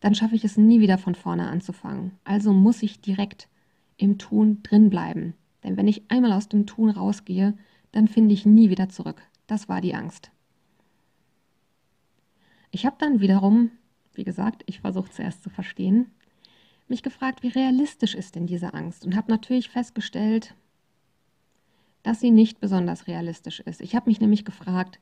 dann 0.00 0.14
schaffe 0.14 0.34
ich 0.34 0.44
es 0.44 0.56
nie 0.56 0.80
wieder 0.80 0.98
von 0.98 1.14
vorne 1.14 1.48
anzufangen. 1.48 2.12
Also 2.24 2.52
muss 2.52 2.82
ich 2.82 3.00
direkt 3.00 3.48
im 3.96 4.18
Tun 4.18 4.62
drin 4.62 4.90
bleiben. 4.90 5.34
Denn 5.64 5.76
wenn 5.76 5.88
ich 5.88 6.08
einmal 6.10 6.32
aus 6.32 6.48
dem 6.48 6.66
Tun 6.66 6.90
rausgehe, 6.90 7.56
dann 7.90 8.06
finde 8.06 8.34
ich 8.34 8.46
nie 8.46 8.70
wieder 8.70 8.88
zurück. 8.88 9.22
Das 9.46 9.68
war 9.68 9.80
die 9.80 9.94
Angst. 9.94 10.30
Ich 12.70 12.86
habe 12.86 12.96
dann 12.98 13.20
wiederum 13.20 13.70
wie 14.18 14.24
gesagt, 14.24 14.64
ich 14.66 14.80
versuche 14.80 15.10
zuerst 15.10 15.42
zu 15.44 15.48
verstehen, 15.48 16.10
mich 16.88 17.02
gefragt, 17.02 17.42
wie 17.42 17.48
realistisch 17.48 18.14
ist 18.14 18.34
denn 18.34 18.46
diese 18.46 18.74
Angst 18.74 19.06
und 19.06 19.14
habe 19.14 19.30
natürlich 19.30 19.70
festgestellt, 19.70 20.54
dass 22.02 22.20
sie 22.20 22.32
nicht 22.32 22.60
besonders 22.60 23.06
realistisch 23.06 23.60
ist. 23.60 23.80
Ich 23.80 23.94
habe 23.94 24.10
mich 24.10 24.20
nämlich 24.20 24.44
gefragt, 24.44 24.98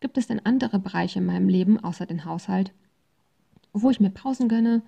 gibt 0.00 0.18
es 0.18 0.26
denn 0.26 0.44
andere 0.44 0.78
Bereiche 0.78 1.18
in 1.18 1.26
meinem 1.26 1.48
Leben 1.48 1.78
außer 1.78 2.06
den 2.06 2.24
Haushalt, 2.24 2.72
wo 3.72 3.90
ich 3.90 4.00
mir 4.00 4.10
Pausen 4.10 4.48
gönne 4.48 4.82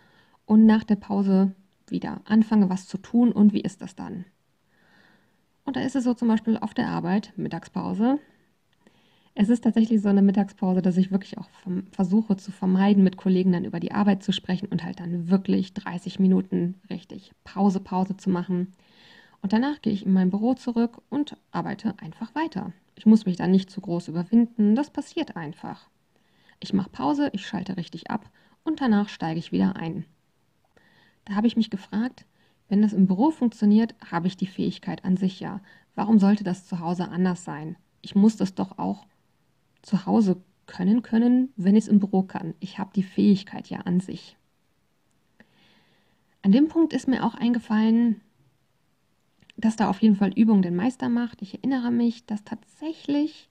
und 0.46 0.66
nach 0.66 0.84
der 0.84 0.96
Pause 0.96 1.52
wieder 1.88 2.20
anfange, 2.24 2.70
was 2.70 2.86
zu 2.86 2.98
tun 2.98 3.32
und 3.32 3.52
wie 3.52 3.60
ist 3.60 3.82
das 3.82 3.96
dann? 3.96 4.24
Und 5.64 5.76
da 5.76 5.80
ist 5.80 5.96
es 5.96 6.04
so 6.04 6.14
zum 6.14 6.28
Beispiel 6.28 6.58
auf 6.58 6.74
der 6.74 6.88
Arbeit, 6.88 7.32
Mittagspause. 7.36 8.18
Es 9.34 9.48
ist 9.48 9.62
tatsächlich 9.62 10.02
so 10.02 10.08
eine 10.08 10.22
Mittagspause, 10.22 10.82
dass 10.82 10.96
ich 10.96 11.12
wirklich 11.12 11.38
auch 11.38 11.48
versuche 11.92 12.36
zu 12.36 12.50
vermeiden, 12.50 13.04
mit 13.04 13.16
Kollegen 13.16 13.52
dann 13.52 13.64
über 13.64 13.78
die 13.78 13.92
Arbeit 13.92 14.22
zu 14.22 14.32
sprechen 14.32 14.66
und 14.66 14.84
halt 14.84 15.00
dann 15.00 15.30
wirklich 15.30 15.72
30 15.74 16.18
Minuten 16.18 16.80
richtig 16.90 17.32
Pause, 17.44 17.80
Pause 17.80 18.16
zu 18.16 18.30
machen. 18.30 18.72
Und 19.42 19.52
danach 19.52 19.80
gehe 19.80 19.92
ich 19.92 20.04
in 20.04 20.12
mein 20.12 20.30
Büro 20.30 20.54
zurück 20.54 21.00
und 21.08 21.36
arbeite 21.50 21.94
einfach 21.98 22.34
weiter. 22.34 22.72
Ich 22.94 23.06
muss 23.06 23.24
mich 23.24 23.36
dann 23.36 23.50
nicht 23.50 23.70
zu 23.70 23.80
groß 23.80 24.08
überwinden, 24.08 24.74
das 24.74 24.90
passiert 24.90 25.36
einfach. 25.36 25.88
Ich 26.60 26.74
mache 26.74 26.90
Pause, 26.90 27.30
ich 27.32 27.46
schalte 27.46 27.76
richtig 27.76 28.10
ab 28.10 28.28
und 28.64 28.80
danach 28.80 29.08
steige 29.08 29.38
ich 29.38 29.52
wieder 29.52 29.76
ein. 29.76 30.04
Da 31.24 31.34
habe 31.34 31.46
ich 31.46 31.56
mich 31.56 31.70
gefragt, 31.70 32.26
wenn 32.68 32.82
das 32.82 32.92
im 32.92 33.06
Büro 33.06 33.30
funktioniert, 33.30 33.94
habe 34.04 34.26
ich 34.26 34.36
die 34.36 34.46
Fähigkeit 34.46 35.04
an 35.04 35.16
sich 35.16 35.40
ja. 35.40 35.60
Warum 35.94 36.18
sollte 36.18 36.44
das 36.44 36.66
zu 36.66 36.78
Hause 36.78 37.08
anders 37.08 37.44
sein? 37.44 37.76
Ich 38.02 38.14
muss 38.14 38.36
das 38.36 38.54
doch 38.54 38.78
auch 38.78 39.06
zu 39.82 40.06
Hause 40.06 40.42
können 40.66 41.02
können, 41.02 41.52
wenn 41.56 41.74
ich 41.74 41.84
es 41.84 41.88
im 41.88 41.98
Büro 41.98 42.22
kann. 42.22 42.54
Ich 42.60 42.78
habe 42.78 42.90
die 42.94 43.02
Fähigkeit 43.02 43.68
ja 43.68 43.80
an 43.80 44.00
sich. 44.00 44.36
An 46.42 46.52
dem 46.52 46.68
Punkt 46.68 46.92
ist 46.92 47.08
mir 47.08 47.24
auch 47.24 47.34
eingefallen, 47.34 48.20
dass 49.60 49.76
da 49.76 49.88
auf 49.88 50.00
jeden 50.02 50.16
Fall 50.16 50.32
Übung 50.34 50.62
den 50.62 50.76
Meister 50.76 51.08
macht. 51.08 51.42
Ich 51.42 51.54
erinnere 51.54 51.90
mich, 51.90 52.26
dass 52.26 52.44
tatsächlich 52.44 53.48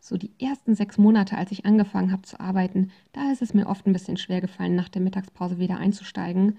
so 0.00 0.18
die 0.18 0.32
ersten 0.38 0.74
sechs 0.74 0.98
Monate, 0.98 1.38
als 1.38 1.50
ich 1.50 1.64
angefangen 1.64 2.12
habe 2.12 2.22
zu 2.22 2.38
arbeiten, 2.38 2.90
da 3.12 3.32
ist 3.32 3.40
es 3.40 3.54
mir 3.54 3.66
oft 3.66 3.86
ein 3.86 3.92
bisschen 3.94 4.18
schwer 4.18 4.42
gefallen, 4.42 4.74
nach 4.74 4.90
der 4.90 5.00
Mittagspause 5.00 5.58
wieder 5.58 5.78
einzusteigen. 5.78 6.58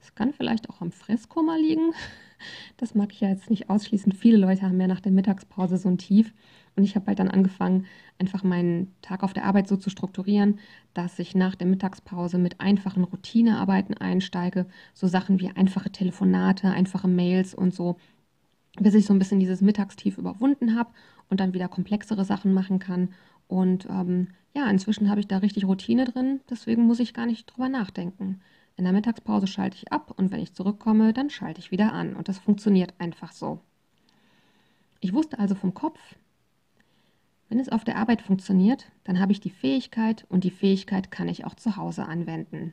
Es 0.00 0.14
kann 0.14 0.32
vielleicht 0.32 0.70
auch 0.70 0.80
am 0.80 0.92
Fresskoma 0.92 1.56
liegen. 1.56 1.92
Das 2.76 2.94
mag 2.94 3.12
ich 3.12 3.20
ja 3.20 3.28
jetzt 3.28 3.50
nicht 3.50 3.68
ausschließen. 3.68 4.12
Viele 4.12 4.36
Leute 4.36 4.62
haben 4.62 4.80
ja 4.80 4.86
nach 4.86 5.00
der 5.00 5.10
Mittagspause 5.12 5.76
so 5.76 5.88
ein 5.88 5.98
Tief. 5.98 6.32
Und 6.76 6.84
ich 6.84 6.94
habe 6.94 7.06
halt 7.08 7.18
dann 7.18 7.28
angefangen, 7.28 7.86
einfach 8.18 8.44
meinen 8.44 8.94
Tag 9.02 9.24
auf 9.24 9.32
der 9.32 9.44
Arbeit 9.44 9.66
so 9.66 9.76
zu 9.76 9.90
strukturieren, 9.90 10.60
dass 10.94 11.18
ich 11.18 11.34
nach 11.34 11.56
der 11.56 11.66
Mittagspause 11.66 12.38
mit 12.38 12.60
einfachen 12.60 13.02
Routinearbeiten 13.02 13.96
einsteige. 13.96 14.66
So 14.94 15.08
Sachen 15.08 15.40
wie 15.40 15.50
einfache 15.50 15.90
Telefonate, 15.90 16.70
einfache 16.70 17.08
Mails 17.08 17.54
und 17.54 17.74
so, 17.74 17.96
bis 18.78 18.94
ich 18.94 19.06
so 19.06 19.12
ein 19.12 19.18
bisschen 19.18 19.40
dieses 19.40 19.60
Mittagstief 19.60 20.18
überwunden 20.18 20.76
habe 20.76 20.90
und 21.28 21.40
dann 21.40 21.54
wieder 21.54 21.68
komplexere 21.68 22.24
Sachen 22.24 22.52
machen 22.54 22.78
kann. 22.78 23.08
Und 23.48 23.86
ähm, 23.90 24.28
ja, 24.54 24.70
inzwischen 24.70 25.10
habe 25.10 25.20
ich 25.20 25.26
da 25.26 25.38
richtig 25.38 25.64
Routine 25.64 26.04
drin, 26.04 26.40
deswegen 26.48 26.82
muss 26.82 27.00
ich 27.00 27.14
gar 27.14 27.26
nicht 27.26 27.46
drüber 27.46 27.68
nachdenken. 27.68 28.40
In 28.78 28.84
der 28.84 28.92
Mittagspause 28.92 29.48
schalte 29.48 29.76
ich 29.76 29.90
ab 29.90 30.14
und 30.16 30.30
wenn 30.30 30.38
ich 30.38 30.54
zurückkomme, 30.54 31.12
dann 31.12 31.30
schalte 31.30 31.58
ich 31.58 31.72
wieder 31.72 31.92
an. 31.92 32.14
Und 32.14 32.28
das 32.28 32.38
funktioniert 32.38 32.94
einfach 32.98 33.32
so. 33.32 33.58
Ich 35.00 35.12
wusste 35.12 35.40
also 35.40 35.56
vom 35.56 35.74
Kopf, 35.74 35.98
wenn 37.48 37.58
es 37.58 37.68
auf 37.68 37.82
der 37.82 37.96
Arbeit 37.96 38.22
funktioniert, 38.22 38.86
dann 39.02 39.18
habe 39.18 39.32
ich 39.32 39.40
die 39.40 39.50
Fähigkeit 39.50 40.26
und 40.28 40.44
die 40.44 40.52
Fähigkeit 40.52 41.10
kann 41.10 41.28
ich 41.28 41.44
auch 41.44 41.54
zu 41.54 41.76
Hause 41.76 42.06
anwenden. 42.06 42.72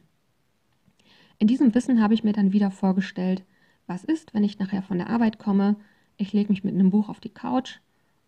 In 1.40 1.48
diesem 1.48 1.74
Wissen 1.74 2.00
habe 2.00 2.14
ich 2.14 2.24
mir 2.24 2.34
dann 2.34 2.54
wieder 2.54 2.70
vorgestellt, 2.70 3.44
was 3.88 4.04
ist, 4.04 4.36
wenn 4.36 4.44
ich 4.44 4.60
nachher 4.60 4.84
von 4.84 5.00
der 5.00 5.10
Arbeit 5.10 5.40
komme, 5.40 5.76
ich 6.18 6.34
lege 6.34 6.50
mich 6.50 6.64
mit 6.64 6.76
einem 6.76 6.92
Buch 6.92 7.10
auf 7.10 7.20
die 7.20 7.34
Couch 7.34 7.80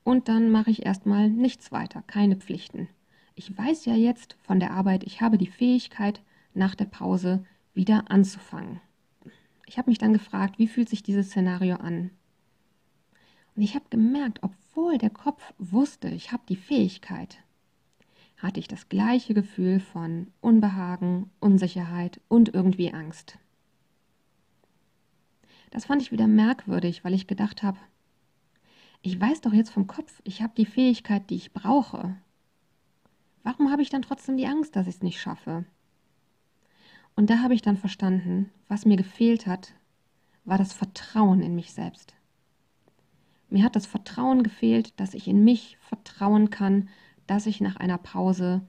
und 0.04 0.30
dann 0.30 0.50
mache 0.50 0.72
ich 0.72 0.84
erstmal 0.84 1.30
nichts 1.30 1.72
weiter, 1.72 2.02
keine 2.08 2.38
Pflichten. 2.38 2.90
Ich 3.36 3.56
weiß 3.56 3.86
ja 3.86 3.94
jetzt 3.94 4.36
von 4.42 4.60
der 4.60 4.72
Arbeit, 4.72 5.04
ich 5.04 5.22
habe 5.22 5.38
die 5.38 5.48
Fähigkeit, 5.48 6.24
nach 6.56 6.74
der 6.74 6.86
Pause 6.86 7.46
wieder 7.78 8.12
anzufangen. 8.12 8.82
Ich 9.66 9.78
habe 9.78 9.90
mich 9.90 9.98
dann 9.98 10.12
gefragt, 10.12 10.60
wie 10.60 10.68
fühlt 10.68 10.90
sich 10.90 11.04
dieses 11.04 11.28
Szenario 11.28 11.78
an? 11.78 12.12
Und 13.56 13.62
ich 13.62 13.76
habe 13.76 13.86
gemerkt, 13.90 14.40
obwohl 14.44 14.98
der 14.98 15.10
Kopf 15.10 15.54
wusste, 15.58 16.10
ich 16.10 16.32
habe 16.34 16.44
die 16.50 16.56
Fähigkeit, 16.58 17.40
hatte 18.38 18.60
ich 18.60 18.68
das 18.68 18.90
gleiche 18.90 19.34
Gefühl 19.34 19.80
von 19.80 20.28
Unbehagen, 20.42 21.32
Unsicherheit 21.40 22.22
und 22.28 22.54
irgendwie 22.54 22.94
Angst. 22.94 23.40
Das 25.72 25.86
fand 25.86 26.02
ich 26.02 26.12
wieder 26.12 26.28
merkwürdig, 26.28 27.04
weil 27.04 27.14
ich 27.14 27.28
gedacht 27.28 27.64
habe, 27.64 27.80
ich 29.02 29.20
weiß 29.20 29.42
doch 29.42 29.54
jetzt 29.54 29.70
vom 29.72 29.88
Kopf, 29.88 30.22
ich 30.24 30.42
habe 30.42 30.54
die 30.56 30.66
Fähigkeit, 30.66 31.30
die 31.30 31.36
ich 31.36 31.54
brauche. 31.54 32.16
Warum 33.44 33.72
habe 33.72 33.82
ich 33.82 33.90
dann 33.90 34.02
trotzdem 34.02 34.38
die 34.38 34.48
Angst, 34.48 34.76
dass 34.76 34.88
ich 34.88 34.96
es 34.96 35.04
nicht 35.04 35.20
schaffe? 35.20 35.66
Und 37.18 37.32
da 37.32 37.40
habe 37.40 37.56
ich 37.56 37.64
dann 37.64 37.78
verstanden, 37.78 38.52
was 38.68 38.86
mir 38.86 38.96
gefehlt 38.96 39.48
hat, 39.48 39.74
war 40.46 40.60
das 40.60 40.72
Vertrauen 40.72 41.42
in 41.42 41.56
mich 41.56 41.74
selbst. 41.74 42.14
Mir 43.50 43.64
hat 43.64 43.76
das 43.76 43.88
Vertrauen 43.88 44.44
gefehlt, 44.44 45.00
dass 45.00 45.16
ich 45.16 45.28
in 45.28 45.44
mich 45.44 45.78
vertrauen 45.82 46.52
kann, 46.52 46.90
dass 47.26 47.48
ich 47.48 47.60
nach 47.60 47.76
einer 47.78 47.98
Pause 47.98 48.62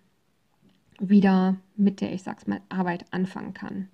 wieder 0.99 1.57
mit 1.77 2.01
der, 2.01 2.15
ich 2.15 2.23
sag's 2.23 2.47
mal, 2.47 2.63
Arbeit 2.71 3.13
anfangen 3.13 3.53
kann. 3.53 3.89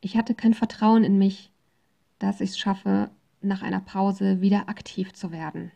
Ich 0.00 0.16
hatte 0.16 0.36
kein 0.36 0.54
Vertrauen 0.54 1.02
in 1.02 1.18
mich, 1.18 1.50
dass 2.20 2.40
ich 2.40 2.50
es 2.50 2.58
schaffe, 2.58 3.10
nach 3.40 3.62
einer 3.62 3.80
Pause 3.80 4.40
wieder 4.40 4.68
aktiv 4.68 5.12
zu 5.12 5.32
werden. 5.32 5.72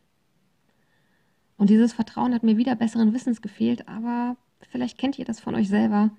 Und 1.57 1.71
dieses 1.71 1.93
Vertrauen 1.93 2.35
hat 2.35 2.45
mir 2.45 2.57
wieder 2.57 2.77
besseren 2.77 3.13
Wissens 3.13 3.43
gefehlt, 3.43 3.89
aber 3.89 4.37
vielleicht 4.71 4.97
kennt 4.97 5.19
ihr 5.19 5.25
das 5.25 5.41
von 5.41 5.57
euch 5.57 5.69
selber. 5.69 6.13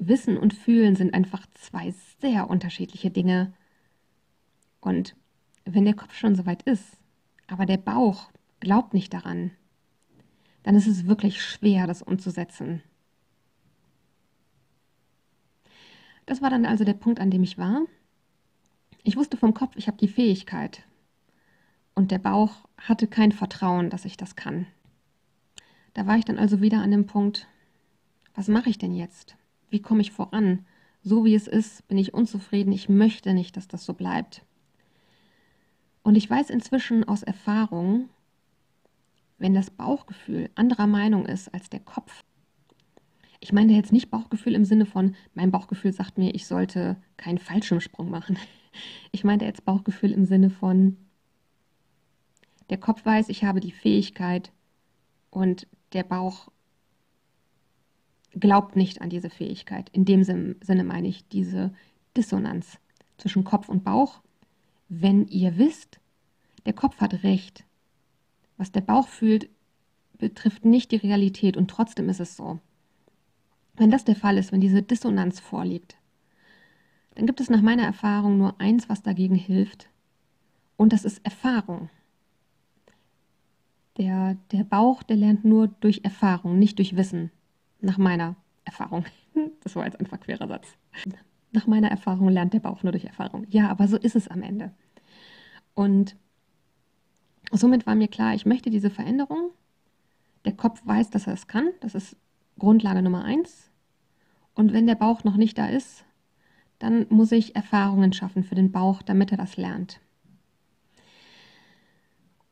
Wissen 0.00 0.38
und 0.38 0.54
Fühlen 0.54 0.96
sind 0.96 1.14
einfach 1.14 1.46
zwei 1.54 1.94
sehr 2.20 2.48
unterschiedliche 2.48 3.10
Dinge. 3.10 3.52
Und 4.80 5.14
wenn 5.64 5.84
der 5.84 5.94
Kopf 5.94 6.14
schon 6.14 6.34
soweit 6.34 6.62
ist, 6.62 6.96
aber 7.46 7.66
der 7.66 7.76
Bauch 7.76 8.30
glaubt 8.60 8.94
nicht 8.94 9.12
daran, 9.12 9.50
dann 10.62 10.74
ist 10.74 10.86
es 10.86 11.06
wirklich 11.06 11.42
schwer, 11.42 11.86
das 11.86 12.02
umzusetzen. 12.02 12.82
Das 16.26 16.40
war 16.40 16.50
dann 16.50 16.64
also 16.64 16.84
der 16.84 16.94
Punkt, 16.94 17.20
an 17.20 17.30
dem 17.30 17.42
ich 17.42 17.58
war. 17.58 17.82
Ich 19.02 19.16
wusste 19.16 19.36
vom 19.36 19.52
Kopf, 19.52 19.76
ich 19.76 19.86
habe 19.86 19.98
die 19.98 20.08
Fähigkeit. 20.08 20.84
Und 21.94 22.10
der 22.10 22.18
Bauch 22.18 22.68
hatte 22.78 23.06
kein 23.06 23.32
Vertrauen, 23.32 23.90
dass 23.90 24.04
ich 24.04 24.16
das 24.16 24.36
kann. 24.36 24.66
Da 25.92 26.06
war 26.06 26.16
ich 26.16 26.24
dann 26.24 26.38
also 26.38 26.60
wieder 26.60 26.80
an 26.80 26.90
dem 26.90 27.06
Punkt, 27.06 27.48
was 28.34 28.48
mache 28.48 28.70
ich 28.70 28.78
denn 28.78 28.94
jetzt? 28.94 29.36
Wie 29.70 29.80
komme 29.80 30.02
ich 30.02 30.12
voran? 30.12 30.66
So 31.02 31.24
wie 31.24 31.34
es 31.34 31.46
ist, 31.46 31.86
bin 31.88 31.96
ich 31.96 32.12
unzufrieden. 32.12 32.72
Ich 32.72 32.88
möchte 32.88 33.32
nicht, 33.32 33.56
dass 33.56 33.68
das 33.68 33.84
so 33.84 33.94
bleibt. 33.94 34.44
Und 36.02 36.16
ich 36.16 36.28
weiß 36.28 36.50
inzwischen 36.50 37.04
aus 37.04 37.22
Erfahrung, 37.22 38.08
wenn 39.38 39.54
das 39.54 39.70
Bauchgefühl 39.70 40.50
anderer 40.54 40.86
Meinung 40.86 41.24
ist 41.26 41.52
als 41.54 41.70
der 41.70 41.80
Kopf, 41.80 42.22
ich 43.40 43.54
meine 43.54 43.72
jetzt 43.72 43.90
nicht 43.90 44.10
Bauchgefühl 44.10 44.54
im 44.54 44.66
Sinne 44.66 44.84
von, 44.84 45.16
mein 45.34 45.50
Bauchgefühl 45.50 45.94
sagt 45.94 46.18
mir, 46.18 46.34
ich 46.34 46.46
sollte 46.46 46.96
keinen 47.16 47.38
Fallschirmsprung 47.38 48.10
machen. 48.10 48.38
Ich 49.10 49.24
meine 49.24 49.44
jetzt 49.44 49.64
Bauchgefühl 49.64 50.12
im 50.12 50.26
Sinne 50.26 50.48
von, 50.48 50.96
der 52.68 52.78
Kopf 52.78 53.04
weiß, 53.04 53.28
ich 53.28 53.42
habe 53.42 53.58
die 53.58 53.72
Fähigkeit 53.72 54.52
und 55.28 55.66
der 55.92 56.04
Bauch 56.04 56.52
glaubt 58.32 58.76
nicht 58.76 59.00
an 59.00 59.10
diese 59.10 59.30
Fähigkeit. 59.30 59.88
In 59.90 60.04
dem 60.04 60.22
Sinne 60.24 60.84
meine 60.84 61.08
ich 61.08 61.26
diese 61.28 61.72
Dissonanz 62.16 62.78
zwischen 63.18 63.44
Kopf 63.44 63.68
und 63.68 63.84
Bauch 63.84 64.20
wenn 64.90 65.28
ihr 65.28 65.56
wisst, 65.56 66.00
der 66.66 66.72
Kopf 66.72 67.00
hat 67.00 67.22
recht. 67.22 67.64
Was 68.56 68.72
der 68.72 68.82
Bauch 68.82 69.06
fühlt, 69.06 69.48
betrifft 70.18 70.64
nicht 70.64 70.90
die 70.90 70.96
Realität 70.96 71.56
und 71.56 71.70
trotzdem 71.70 72.08
ist 72.10 72.20
es 72.20 72.36
so. 72.36 72.58
Wenn 73.76 73.90
das 73.90 74.04
der 74.04 74.16
Fall 74.16 74.36
ist, 74.36 74.52
wenn 74.52 74.60
diese 74.60 74.82
Dissonanz 74.82 75.38
vorliegt, 75.38 75.96
dann 77.14 77.24
gibt 77.24 77.40
es 77.40 77.48
nach 77.48 77.62
meiner 77.62 77.84
Erfahrung 77.84 78.36
nur 78.36 78.60
eins, 78.60 78.88
was 78.88 79.02
dagegen 79.02 79.36
hilft. 79.36 79.88
Und 80.76 80.92
das 80.92 81.04
ist 81.04 81.24
Erfahrung. 81.24 81.88
Der, 83.96 84.36
der 84.50 84.64
Bauch, 84.64 85.04
der 85.04 85.16
lernt 85.16 85.44
nur 85.44 85.68
durch 85.68 86.00
Erfahrung, 86.02 86.58
nicht 86.58 86.78
durch 86.78 86.96
Wissen. 86.96 87.30
Nach 87.80 87.98
meiner 87.98 88.36
Erfahrung. 88.64 89.04
Das 89.62 89.76
war 89.76 89.84
jetzt 89.84 89.98
ein 90.00 90.06
verquerer 90.06 90.48
Satz. 90.48 90.76
Nach 91.52 91.66
meiner 91.66 91.88
Erfahrung 91.88 92.28
lernt 92.28 92.52
der 92.52 92.60
Bauch 92.60 92.82
nur 92.82 92.92
durch 92.92 93.04
Erfahrung. 93.04 93.46
Ja, 93.48 93.68
aber 93.68 93.86
so 93.88 93.96
ist 93.96 94.16
es 94.16 94.28
am 94.28 94.42
Ende. 94.42 94.72
Und 95.74 96.16
somit 97.52 97.86
war 97.86 97.94
mir 97.94 98.08
klar, 98.08 98.34
ich 98.34 98.44
möchte 98.44 98.70
diese 98.70 98.90
Veränderung. 98.90 99.50
Der 100.44 100.52
Kopf 100.52 100.82
weiß, 100.84 101.10
dass 101.10 101.26
er 101.26 101.34
es 101.34 101.46
kann. 101.46 101.68
Das 101.80 101.94
ist 101.94 102.16
Grundlage 102.58 103.02
Nummer 103.02 103.24
eins. 103.24 103.70
Und 104.54 104.72
wenn 104.72 104.86
der 104.86 104.94
Bauch 104.94 105.24
noch 105.24 105.36
nicht 105.36 105.56
da 105.56 105.66
ist, 105.66 106.04
dann 106.78 107.06
muss 107.08 107.32
ich 107.32 107.56
Erfahrungen 107.56 108.12
schaffen 108.12 108.42
für 108.42 108.54
den 108.54 108.72
Bauch, 108.72 109.02
damit 109.02 109.30
er 109.30 109.38
das 109.38 109.56
lernt. 109.56 110.00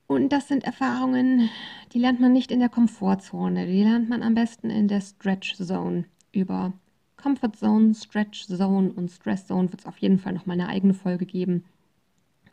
Und 0.08 0.30
das 0.30 0.48
sind 0.48 0.64
Erfahrungen, 0.64 1.50
die 1.92 1.98
lernt 1.98 2.18
man 2.18 2.32
nicht 2.32 2.50
in 2.50 2.60
der 2.60 2.70
Komfortzone, 2.70 3.66
die 3.66 3.82
lernt 3.82 4.08
man 4.08 4.22
am 4.22 4.34
besten 4.34 4.70
in 4.70 4.88
der 4.88 5.02
Stretch 5.02 5.54
Zone 5.56 6.06
über 6.32 6.72
Comfort 7.18 7.52
Zone, 7.54 7.94
Stretch 7.94 8.46
Zone 8.46 8.90
und 8.90 9.10
Stress 9.10 9.46
Zone 9.46 9.70
wird 9.70 9.82
es 9.82 9.86
auf 9.86 9.98
jeden 9.98 10.18
Fall 10.18 10.32
noch 10.32 10.46
mal 10.46 10.54
eine 10.54 10.68
eigene 10.68 10.94
Folge 10.94 11.26
geben. 11.26 11.64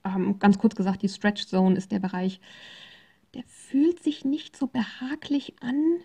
ähm, 0.03 0.37
ganz 0.37 0.59
kurz 0.59 0.75
gesagt, 0.75 1.01
die 1.01 1.07
Stretch 1.07 1.45
Zone 1.45 1.77
ist 1.77 1.93
der 1.93 1.99
Bereich, 1.99 2.41
der 3.33 3.43
fühlt 3.47 4.03
sich 4.03 4.25
nicht 4.25 4.57
so 4.57 4.67
behaglich 4.67 5.55
an, 5.61 5.99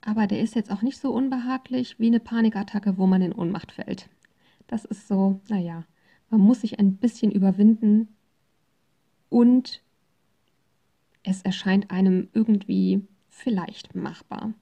aber 0.00 0.26
der 0.26 0.40
ist 0.40 0.54
jetzt 0.54 0.72
auch 0.72 0.80
nicht 0.80 0.98
so 0.98 1.12
unbehaglich 1.12 1.98
wie 1.98 2.06
eine 2.06 2.20
Panikattacke, 2.20 2.96
wo 2.96 3.06
man 3.06 3.20
in 3.20 3.34
Ohnmacht 3.34 3.70
fällt. 3.70 4.08
Das 4.66 4.86
ist 4.86 5.08
so, 5.08 5.42
naja, 5.48 5.84
man 6.30 6.40
muss 6.40 6.62
sich 6.62 6.78
ein 6.78 6.96
bisschen 6.96 7.30
überwinden 7.30 8.08
und 9.28 9.82
es 11.22 11.42
erscheint 11.42 11.90
einem 11.90 12.28
irgendwie 12.32 13.06
vielleicht 13.28 13.94
machbar. 13.94 14.52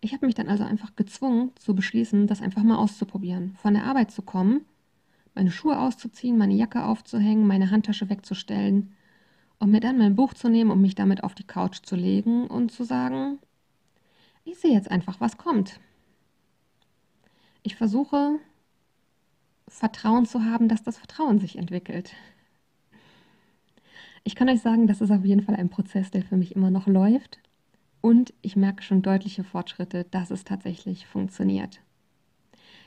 Ich 0.00 0.12
habe 0.12 0.26
mich 0.26 0.34
dann 0.34 0.48
also 0.48 0.64
einfach 0.64 0.94
gezwungen 0.94 1.50
zu 1.56 1.74
beschließen, 1.74 2.26
das 2.26 2.42
einfach 2.42 2.62
mal 2.62 2.76
auszuprobieren. 2.76 3.54
Von 3.56 3.74
der 3.74 3.84
Arbeit 3.84 4.10
zu 4.10 4.22
kommen, 4.22 4.64
meine 5.34 5.50
Schuhe 5.50 5.78
auszuziehen, 5.78 6.38
meine 6.38 6.54
Jacke 6.54 6.84
aufzuhängen, 6.84 7.46
meine 7.46 7.70
Handtasche 7.70 8.08
wegzustellen 8.08 8.92
und 9.58 9.70
mir 9.70 9.80
dann 9.80 9.98
mein 9.98 10.14
Buch 10.14 10.34
zu 10.34 10.48
nehmen 10.48 10.70
und 10.70 10.80
mich 10.80 10.94
damit 10.94 11.24
auf 11.24 11.34
die 11.34 11.46
Couch 11.46 11.78
zu 11.82 11.96
legen 11.96 12.46
und 12.46 12.70
zu 12.70 12.84
sagen, 12.84 13.38
ich 14.44 14.58
sehe 14.58 14.72
jetzt 14.72 14.90
einfach, 14.90 15.20
was 15.20 15.38
kommt. 15.38 15.80
Ich 17.62 17.74
versuche 17.74 18.38
Vertrauen 19.66 20.26
zu 20.26 20.44
haben, 20.44 20.68
dass 20.68 20.82
das 20.82 20.98
Vertrauen 20.98 21.40
sich 21.40 21.56
entwickelt. 21.56 22.12
Ich 24.26 24.34
kann 24.34 24.48
euch 24.48 24.60
sagen, 24.60 24.88
das 24.88 25.00
ist 25.00 25.12
auf 25.12 25.24
jeden 25.24 25.42
Fall 25.42 25.54
ein 25.54 25.68
Prozess, 25.68 26.10
der 26.10 26.24
für 26.24 26.36
mich 26.36 26.56
immer 26.56 26.72
noch 26.72 26.88
läuft. 26.88 27.38
Und 28.00 28.34
ich 28.42 28.56
merke 28.56 28.82
schon 28.82 29.00
deutliche 29.00 29.44
Fortschritte, 29.44 30.02
dass 30.10 30.32
es 30.32 30.42
tatsächlich 30.42 31.06
funktioniert. 31.06 31.80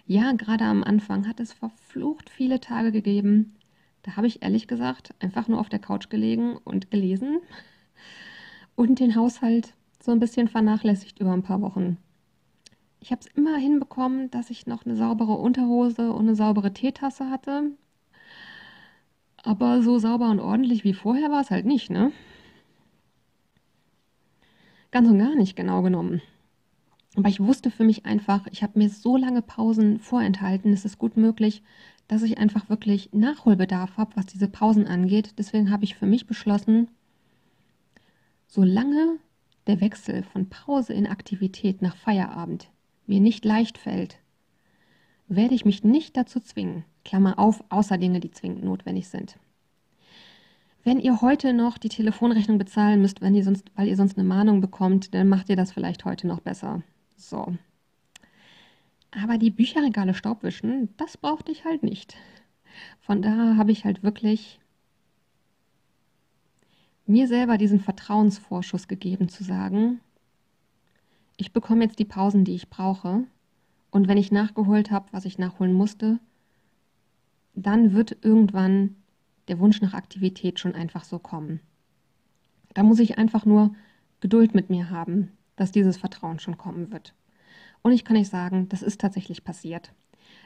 Ja, 0.06 0.34
gerade 0.34 0.66
am 0.66 0.84
Anfang 0.84 1.30
hat 1.30 1.40
es 1.40 1.54
verflucht 1.54 2.30
viele 2.30 2.60
Tage 2.60 2.92
gegeben. 2.92 3.56
Da 4.02 4.18
habe 4.18 4.28
ich 4.28 4.44
ehrlich 4.44 4.68
gesagt 4.68 5.16
einfach 5.20 5.48
nur 5.48 5.62
auf 5.62 5.70
der 5.70 5.80
Couch 5.80 6.10
gelegen 6.10 6.58
und 6.58 6.92
gelesen 6.92 7.40
und 8.76 9.00
den 9.00 9.16
Haushalt 9.16 9.76
so 10.04 10.12
ein 10.12 10.20
bisschen 10.20 10.50
vernachlässigt 10.50 11.22
über 11.22 11.32
ein 11.32 11.44
paar 11.44 11.62
Wochen. 11.62 11.96
Ich 13.00 13.12
habe 13.12 13.22
es 13.22 13.28
immer 13.28 13.56
hinbekommen, 13.56 14.30
dass 14.30 14.50
ich 14.50 14.68
noch 14.68 14.86
eine 14.86 14.98
saubere 14.98 15.38
Unterhose 15.38 16.12
und 16.12 16.28
eine 16.28 16.36
saubere 16.36 16.74
Teetasse 16.74 17.30
hatte. 17.30 17.72
Aber 19.44 19.82
so 19.82 20.00
sauber 20.00 20.30
und 20.30 20.40
ordentlich 20.40 20.84
wie 20.84 20.94
vorher 20.94 21.32
war 21.32 21.42
es 21.42 21.52
halt 21.52 21.66
nicht, 21.66 21.90
ne? 21.90 22.12
Ganz 24.92 25.08
und 25.08 25.20
gar 25.20 25.36
nicht 25.36 25.56
genau 25.56 25.82
genommen. 25.82 26.22
Aber 27.16 27.30
ich 27.30 27.40
wusste 27.40 27.72
für 27.72 27.84
mich 27.84 28.06
einfach, 28.06 28.48
ich 28.52 28.64
habe 28.64 28.78
mir 28.78 28.90
so 28.90 29.18
lange 29.18 29.42
Pausen 29.42 30.00
vorenthalten, 30.00 30.74
es 30.74 30.86
ist 30.86 30.98
gut 30.98 31.18
möglich, 31.18 31.64
dass 32.08 32.24
ich 32.24 32.38
einfach 32.38 32.70
wirklich 32.70 33.10
Nachholbedarf 33.14 33.98
habe, 33.98 34.16
was 34.16 34.26
diese 34.26 34.48
Pausen 34.48 34.88
angeht. 34.88 35.34
Deswegen 35.38 35.72
habe 35.72 35.84
ich 35.84 35.96
für 35.96 36.06
mich 36.06 36.28
beschlossen, 36.28 36.90
solange 38.48 39.18
der 39.68 39.82
Wechsel 39.82 40.24
von 40.24 40.50
Pause 40.50 40.94
in 40.94 41.08
Aktivität 41.08 41.82
nach 41.82 41.96
Feierabend 41.96 42.70
mir 43.06 43.20
nicht 43.20 43.46
leicht 43.46 43.78
fällt, 43.78 44.19
werde 45.30 45.54
ich 45.56 45.64
mich 45.64 45.84
nicht 45.84 46.18
dazu 46.18 46.40
zwingen, 46.40 46.84
Klammer 47.06 47.40
auf, 47.40 47.64
außer 47.70 47.98
Dinge, 47.98 48.20
die 48.20 48.32
zwingend 48.32 48.64
notwendig 48.64 49.08
sind. 49.08 49.38
Wenn 50.84 51.00
ihr 51.00 51.22
heute 51.22 51.54
noch 51.54 51.78
die 51.78 51.90
Telefonrechnung 51.90 52.58
bezahlen 52.58 53.02
müsst, 53.02 53.22
wenn 53.22 53.36
ihr 53.36 53.44
sonst, 53.44 53.70
weil 53.76 53.88
ihr 53.88 53.96
sonst 53.96 54.18
eine 54.18 54.28
Mahnung 54.28 54.60
bekommt, 54.60 55.14
dann 55.14 55.30
macht 55.30 55.50
ihr 55.50 55.56
das 55.56 55.72
vielleicht 55.72 56.04
heute 56.06 56.26
noch 56.26 56.40
besser. 56.40 56.82
So. 57.16 57.54
Aber 59.12 59.38
die 59.38 59.52
Bücherregale 59.52 60.14
staubwischen, 60.14 60.90
das 60.98 61.18
brauchte 61.18 61.52
ich 61.52 61.66
halt 61.66 61.84
nicht. 61.84 62.16
Von 63.02 63.22
daher 63.22 63.58
habe 63.58 63.72
ich 63.72 63.86
halt 63.86 64.04
wirklich 64.04 64.60
mir 67.06 67.28
selber 67.28 67.58
diesen 67.58 67.80
Vertrauensvorschuss 67.80 68.88
gegeben, 68.88 69.30
zu 69.30 69.44
sagen, 69.44 70.00
ich 71.38 71.54
bekomme 71.54 71.84
jetzt 71.84 72.00
die 72.00 72.06
Pausen, 72.06 72.46
die 72.46 72.56
ich 72.56 72.70
brauche. 72.70 73.24
Und 73.92 74.08
wenn 74.08 74.18
ich 74.18 74.32
nachgeholt 74.32 74.92
habe, 74.92 75.08
was 75.12 75.26
ich 75.26 75.38
nachholen 75.38 75.74
musste, 75.74 76.20
dann 77.56 77.94
wird 77.94 78.18
irgendwann 78.22 78.96
der 79.48 79.60
Wunsch 79.60 79.82
nach 79.82 79.94
Aktivität 79.94 80.60
schon 80.60 80.76
einfach 80.76 81.04
so 81.04 81.20
kommen. 81.20 81.60
Da 82.74 82.84
muss 82.84 83.00
ich 83.00 83.18
einfach 83.18 83.46
nur 83.46 83.74
Geduld 84.20 84.54
mit 84.54 84.70
mir 84.70 84.90
haben, 84.90 85.32
dass 85.56 85.72
dieses 85.72 85.98
Vertrauen 85.98 86.40
schon 86.40 86.58
kommen 86.58 86.92
wird. 86.92 87.14
Und 87.82 87.94
ich 87.94 88.06
kann 88.06 88.18
euch 88.18 88.30
sagen, 88.30 88.70
das 88.70 88.82
ist 88.82 89.02
tatsächlich 89.02 89.44
passiert. 89.44 89.92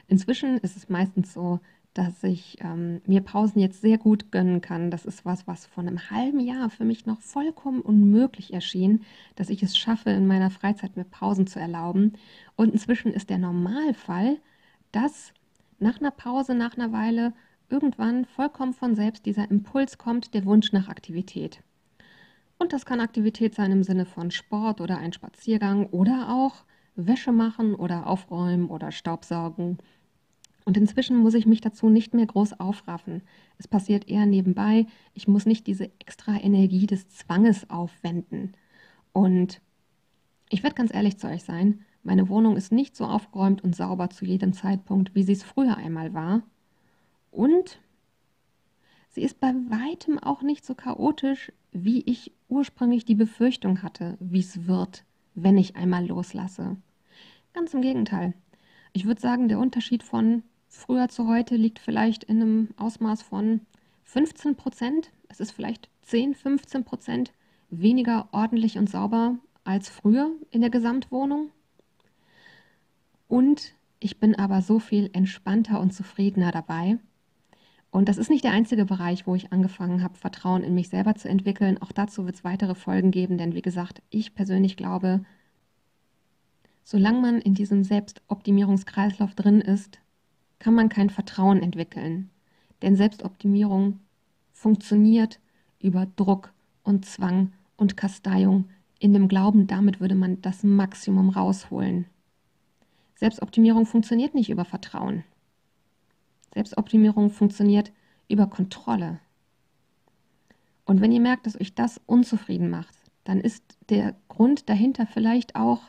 Inzwischen 0.08 0.58
ist 0.58 0.76
es 0.76 0.88
meistens 0.88 1.32
so, 1.32 1.60
dass 1.94 2.24
ich 2.24 2.58
ähm, 2.60 3.00
mir 3.06 3.20
Pausen 3.20 3.60
jetzt 3.60 3.80
sehr 3.80 3.98
gut 3.98 4.32
gönnen 4.32 4.60
kann. 4.60 4.90
Das 4.90 5.06
ist 5.06 5.24
was, 5.24 5.46
was 5.46 5.66
vor 5.66 5.82
einem 5.82 6.10
halben 6.10 6.40
Jahr 6.40 6.68
für 6.68 6.84
mich 6.84 7.06
noch 7.06 7.20
vollkommen 7.20 7.80
unmöglich 7.80 8.52
erschien, 8.52 9.04
dass 9.36 9.48
ich 9.48 9.62
es 9.62 9.78
schaffe, 9.78 10.10
in 10.10 10.26
meiner 10.26 10.50
Freizeit 10.50 10.96
mir 10.96 11.04
Pausen 11.04 11.46
zu 11.46 11.60
erlauben. 11.60 12.14
Und 12.56 12.72
inzwischen 12.72 13.12
ist 13.12 13.30
der 13.30 13.38
Normalfall, 13.38 14.38
dass 14.90 15.32
nach 15.78 16.00
einer 16.00 16.10
Pause, 16.10 16.54
nach 16.54 16.76
einer 16.76 16.92
Weile 16.92 17.32
irgendwann 17.70 18.24
vollkommen 18.24 18.74
von 18.74 18.96
selbst 18.96 19.24
dieser 19.24 19.48
Impuls 19.50 19.96
kommt, 19.96 20.34
der 20.34 20.44
Wunsch 20.44 20.72
nach 20.72 20.88
Aktivität. 20.88 21.62
Und 22.58 22.72
das 22.72 22.86
kann 22.86 23.00
Aktivität 23.00 23.54
sein 23.54 23.70
im 23.70 23.82
Sinne 23.84 24.04
von 24.04 24.30
Sport 24.30 24.80
oder 24.80 24.98
ein 24.98 25.12
Spaziergang 25.12 25.86
oder 25.86 26.28
auch 26.30 26.64
Wäsche 26.96 27.32
machen 27.32 27.74
oder 27.74 28.06
aufräumen 28.06 28.68
oder 28.68 28.92
Staubsaugen 28.92 29.78
und 30.64 30.76
inzwischen 30.76 31.18
muss 31.18 31.34
ich 31.34 31.46
mich 31.46 31.60
dazu 31.60 31.90
nicht 31.90 32.14
mehr 32.14 32.26
groß 32.26 32.58
aufraffen. 32.58 33.22
Es 33.58 33.68
passiert 33.68 34.08
eher 34.08 34.24
nebenbei. 34.24 34.86
Ich 35.12 35.28
muss 35.28 35.44
nicht 35.44 35.66
diese 35.66 35.90
extra 36.00 36.40
Energie 36.40 36.86
des 36.86 37.08
Zwanges 37.08 37.68
aufwenden. 37.68 38.52
Und 39.12 39.60
ich 40.48 40.62
werde 40.62 40.74
ganz 40.74 40.92
ehrlich 40.94 41.18
zu 41.18 41.26
euch 41.26 41.44
sein, 41.44 41.84
meine 42.02 42.28
Wohnung 42.28 42.56
ist 42.56 42.72
nicht 42.72 42.96
so 42.96 43.04
aufgeräumt 43.04 43.62
und 43.62 43.76
sauber 43.76 44.10
zu 44.10 44.24
jedem 44.24 44.52
Zeitpunkt, 44.52 45.14
wie 45.14 45.22
sie 45.22 45.32
es 45.32 45.42
früher 45.42 45.76
einmal 45.76 46.14
war. 46.14 46.42
Und 47.30 47.78
sie 49.10 49.22
ist 49.22 49.40
bei 49.40 49.52
weitem 49.68 50.18
auch 50.18 50.42
nicht 50.42 50.64
so 50.64 50.74
chaotisch, 50.74 51.52
wie 51.72 52.02
ich 52.02 52.32
ursprünglich 52.48 53.04
die 53.04 53.14
Befürchtung 53.14 53.82
hatte, 53.82 54.16
wie 54.20 54.40
es 54.40 54.66
wird, 54.66 55.04
wenn 55.34 55.58
ich 55.58 55.76
einmal 55.76 56.06
loslasse. 56.06 56.76
Ganz 57.52 57.74
im 57.74 57.82
Gegenteil. 57.82 58.34
Ich 58.92 59.06
würde 59.06 59.20
sagen, 59.20 59.48
der 59.48 59.58
Unterschied 59.58 60.02
von 60.02 60.42
früher 60.74 61.08
zu 61.08 61.26
heute 61.26 61.56
liegt 61.56 61.78
vielleicht 61.78 62.24
in 62.24 62.40
einem 62.40 62.68
Ausmaß 62.76 63.22
von 63.22 63.60
15 64.04 64.56
Prozent. 64.56 65.10
Es 65.28 65.40
ist 65.40 65.52
vielleicht 65.52 65.88
10, 66.02 66.34
15 66.34 66.84
Prozent 66.84 67.32
weniger 67.70 68.28
ordentlich 68.32 68.78
und 68.78 68.90
sauber 68.90 69.38
als 69.64 69.88
früher 69.88 70.30
in 70.50 70.60
der 70.60 70.70
Gesamtwohnung. 70.70 71.50
Und 73.28 73.74
ich 74.00 74.20
bin 74.20 74.34
aber 74.34 74.60
so 74.60 74.78
viel 74.78 75.08
entspannter 75.12 75.80
und 75.80 75.94
zufriedener 75.94 76.52
dabei. 76.52 76.98
Und 77.90 78.08
das 78.08 78.18
ist 78.18 78.28
nicht 78.28 78.44
der 78.44 78.52
einzige 78.52 78.84
Bereich, 78.84 79.26
wo 79.26 79.34
ich 79.34 79.52
angefangen 79.52 80.02
habe, 80.02 80.16
Vertrauen 80.16 80.62
in 80.62 80.74
mich 80.74 80.88
selber 80.88 81.14
zu 81.14 81.28
entwickeln. 81.28 81.80
Auch 81.80 81.92
dazu 81.92 82.26
wird 82.26 82.34
es 82.34 82.44
weitere 82.44 82.74
Folgen 82.74 83.12
geben, 83.12 83.38
denn 83.38 83.54
wie 83.54 83.62
gesagt, 83.62 84.02
ich 84.10 84.34
persönlich 84.34 84.76
glaube, 84.76 85.24
solange 86.82 87.20
man 87.20 87.40
in 87.40 87.54
diesem 87.54 87.84
Selbstoptimierungskreislauf 87.84 89.34
drin 89.34 89.60
ist, 89.60 90.00
kann 90.64 90.74
man 90.74 90.88
kein 90.88 91.10
Vertrauen 91.10 91.62
entwickeln. 91.62 92.30
Denn 92.80 92.96
Selbstoptimierung 92.96 94.00
funktioniert 94.50 95.38
über 95.78 96.06
Druck 96.16 96.54
und 96.82 97.04
Zwang 97.04 97.52
und 97.76 97.98
Kasteiung 97.98 98.70
in 98.98 99.12
dem 99.12 99.28
Glauben, 99.28 99.66
damit 99.66 100.00
würde 100.00 100.14
man 100.14 100.40
das 100.40 100.62
Maximum 100.62 101.28
rausholen. 101.28 102.06
Selbstoptimierung 103.16 103.84
funktioniert 103.84 104.34
nicht 104.34 104.48
über 104.48 104.64
Vertrauen. 104.64 105.24
Selbstoptimierung 106.54 107.28
funktioniert 107.28 107.92
über 108.28 108.46
Kontrolle. 108.46 109.20
Und 110.86 111.02
wenn 111.02 111.12
ihr 111.12 111.20
merkt, 111.20 111.44
dass 111.44 111.60
euch 111.60 111.74
das 111.74 112.00
unzufrieden 112.06 112.70
macht, 112.70 112.96
dann 113.24 113.38
ist 113.38 113.76
der 113.90 114.16
Grund 114.28 114.70
dahinter 114.70 115.06
vielleicht 115.06 115.56
auch, 115.56 115.82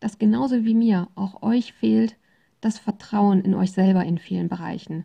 dass 0.00 0.18
genauso 0.18 0.64
wie 0.64 0.74
mir 0.74 1.06
auch 1.14 1.40
euch 1.42 1.72
fehlt 1.72 2.16
das 2.66 2.80
Vertrauen 2.80 3.42
in 3.42 3.54
euch 3.54 3.70
selber 3.70 4.04
in 4.04 4.18
vielen 4.18 4.48
Bereichen. 4.48 5.04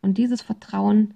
Und 0.00 0.16
dieses 0.16 0.40
Vertrauen, 0.40 1.12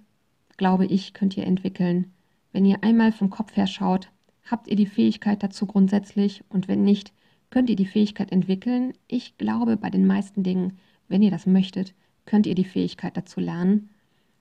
glaube 0.59 0.85
ich, 0.85 1.15
könnt 1.15 1.39
ihr 1.39 1.47
entwickeln. 1.47 2.13
Wenn 2.53 2.67
ihr 2.67 2.85
einmal 2.85 3.13
vom 3.13 3.31
Kopf 3.31 3.57
her 3.57 3.67
schaut, 3.67 4.13
habt 4.45 4.69
ihr 4.69 4.77
die 4.77 4.87
Fähigkeit 4.87 5.43
dazu 5.43 5.65
grundsätzlich 5.65 6.45
und 6.51 6.69
wenn 6.69 6.85
nicht, 6.85 7.15
könnt 7.49 7.71
ihr 7.71 7.77
die 7.77 7.87
Fähigkeit 7.87 8.31
entwickeln. 8.31 8.93
Ich 9.09 9.39
glaube, 9.39 9.79
bei 9.79 9.89
den 9.89 10.07
meisten 10.07 10.43
Dingen, 10.43 10.79
wenn 11.09 11.23
ihr 11.23 11.31
das 11.31 11.47
möchtet, 11.47 11.95
könnt 12.27 12.47
ihr 12.47 12.55
die 12.55 12.65
Fähigkeit 12.65 13.17
dazu 13.17 13.41
lernen. 13.41 13.89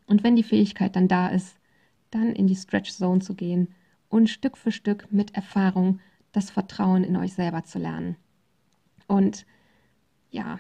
Und 0.08 0.24
wenn 0.24 0.36
die 0.36 0.44
Fähigkeit 0.44 0.98
dann 0.98 1.08
da 1.08 1.30
ist, 1.30 1.58
dann 2.12 2.34
in 2.34 2.48
die 2.48 2.56
Stretch 2.56 2.92
Zone 2.92 3.22
zu 3.22 3.34
gehen 3.34 3.70
und 4.10 4.30
Stück 4.30 4.58
für 4.58 4.74
Stück 4.74 5.08
mit 5.10 5.34
Erfahrung 5.36 6.00
das 6.34 6.52
Vertrauen 6.52 7.06
in 7.06 7.16
euch 7.16 7.34
selber 7.34 7.64
zu 7.64 7.80
lernen. 7.80 8.18
Und 9.08 9.46
ja, 10.32 10.60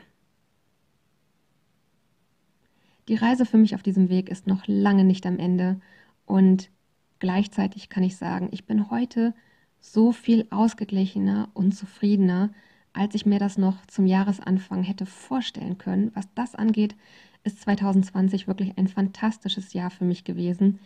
Die 3.07 3.15
Reise 3.15 3.45
für 3.45 3.57
mich 3.57 3.75
auf 3.75 3.83
diesem 3.83 4.09
Weg 4.09 4.29
ist 4.29 4.47
noch 4.47 4.63
lange 4.67 5.03
nicht 5.03 5.25
am 5.25 5.37
Ende 5.37 5.79
und 6.25 6.71
gleichzeitig 7.19 7.89
kann 7.89 8.03
ich 8.03 8.17
sagen, 8.17 8.49
ich 8.51 8.65
bin 8.65 8.89
heute 8.89 9.33
so 9.79 10.11
viel 10.11 10.47
ausgeglichener 10.49 11.49
und 11.53 11.73
zufriedener, 11.73 12.51
als 12.93 13.13
ich 13.13 13.25
mir 13.25 13.37
das 13.37 13.57
noch 13.57 13.85
zum 13.85 14.07
Jahresanfang 14.07 14.81
hätte 14.81 15.05
vorstellen 15.05 15.77
können. 15.77 16.11
Was 16.15 16.27
das 16.33 16.55
angeht, 16.55 16.95
ist 17.43 17.61
2020 17.61 18.47
wirklich 18.47 18.77
ein 18.77 18.87
fantastisches 18.87 19.73
Jahr 19.73 19.91
für 19.91 20.05
mich 20.05 20.23
gewesen. 20.23 20.79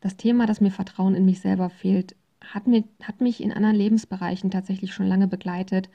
Das 0.00 0.16
Thema, 0.16 0.44
dass 0.44 0.60
mir 0.60 0.70
Vertrauen 0.70 1.14
in 1.14 1.24
mich 1.24 1.40
selber 1.40 1.70
fehlt, 1.70 2.14
hat, 2.42 2.66
mir, 2.66 2.84
hat 3.02 3.20
mich 3.22 3.42
in 3.42 3.52
anderen 3.52 3.76
Lebensbereichen 3.76 4.50
tatsächlich 4.50 4.92
schon 4.92 5.06
lange 5.06 5.28
begleitet 5.28 5.88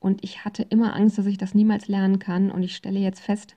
und 0.00 0.24
ich 0.24 0.44
hatte 0.44 0.64
immer 0.64 0.94
Angst, 0.96 1.16
dass 1.16 1.26
ich 1.26 1.38
das 1.38 1.54
niemals 1.54 1.86
lernen 1.86 2.18
kann 2.18 2.50
und 2.50 2.64
ich 2.64 2.74
stelle 2.74 2.98
jetzt 2.98 3.20
fest, 3.20 3.56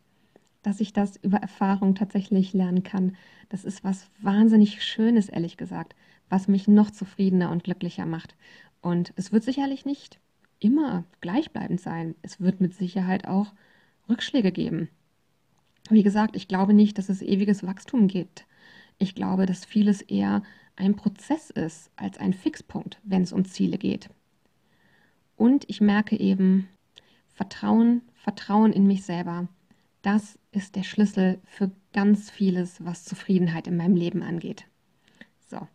dass 0.62 0.80
ich 0.80 0.94
das 0.94 1.18
über 1.18 1.38
Erfahrung 1.38 1.96
tatsächlich 1.96 2.54
lernen 2.54 2.84
kann. 2.84 3.16
Das 3.50 3.66
ist 3.66 3.84
was 3.84 4.10
wahnsinnig 4.22 4.84
Schönes, 4.84 5.30
ehrlich 5.30 5.58
gesagt, 5.58 5.96
was 6.30 6.48
mich 6.48 6.68
noch 6.68 6.92
zufriedener 6.92 7.52
und 7.52 7.64
glücklicher 7.64 8.06
macht. 8.06 8.36
Und 8.82 9.14
es 9.16 9.32
wird 9.32 9.44
sicherlich 9.44 9.86
nicht 9.86 10.20
immer 10.60 11.06
gleichbleibend 11.22 11.80
sein. 11.80 12.16
Es 12.22 12.40
wird 12.40 12.62
mit 12.62 12.74
Sicherheit 12.76 13.28
auch 13.28 13.54
Rückschläge 14.10 14.52
geben. 14.52 14.90
Wie 15.90 16.04
gesagt, 16.04 16.36
ich 16.36 16.48
glaube 16.48 16.74
nicht, 16.74 16.98
dass 16.98 17.10
es 17.10 17.22
ewiges 17.22 17.66
Wachstum 17.66 18.08
gibt. 18.08 18.46
Ich 18.98 19.16
glaube, 19.16 19.46
dass 19.46 19.66
vieles 19.66 20.02
eher 20.02 20.44
ein 20.76 20.96
Prozess 20.96 21.50
ist 21.50 21.92
als 21.96 22.18
ein 22.18 22.34
Fixpunkt, 22.34 23.00
wenn 23.04 23.22
es 23.22 23.34
um 23.34 23.46
Ziele 23.46 23.78
geht. 23.78 24.10
Und 25.36 25.64
ich 25.70 25.82
merke 25.82 26.20
eben, 26.20 26.68
Vertrauen, 27.34 28.02
Vertrauen 28.14 28.74
in 28.74 28.86
mich 28.86 29.06
selber, 29.06 29.48
das 30.02 30.40
ist 30.52 30.76
der 30.76 30.84
Schlüssel 30.84 31.40
für 31.46 31.72
ganz 31.94 32.30
vieles, 32.30 32.84
was 32.84 33.06
Zufriedenheit 33.06 33.68
in 33.68 33.78
meinem 33.78 33.96
Leben 33.96 34.24
angeht. 34.24 34.66
So, 35.48 35.68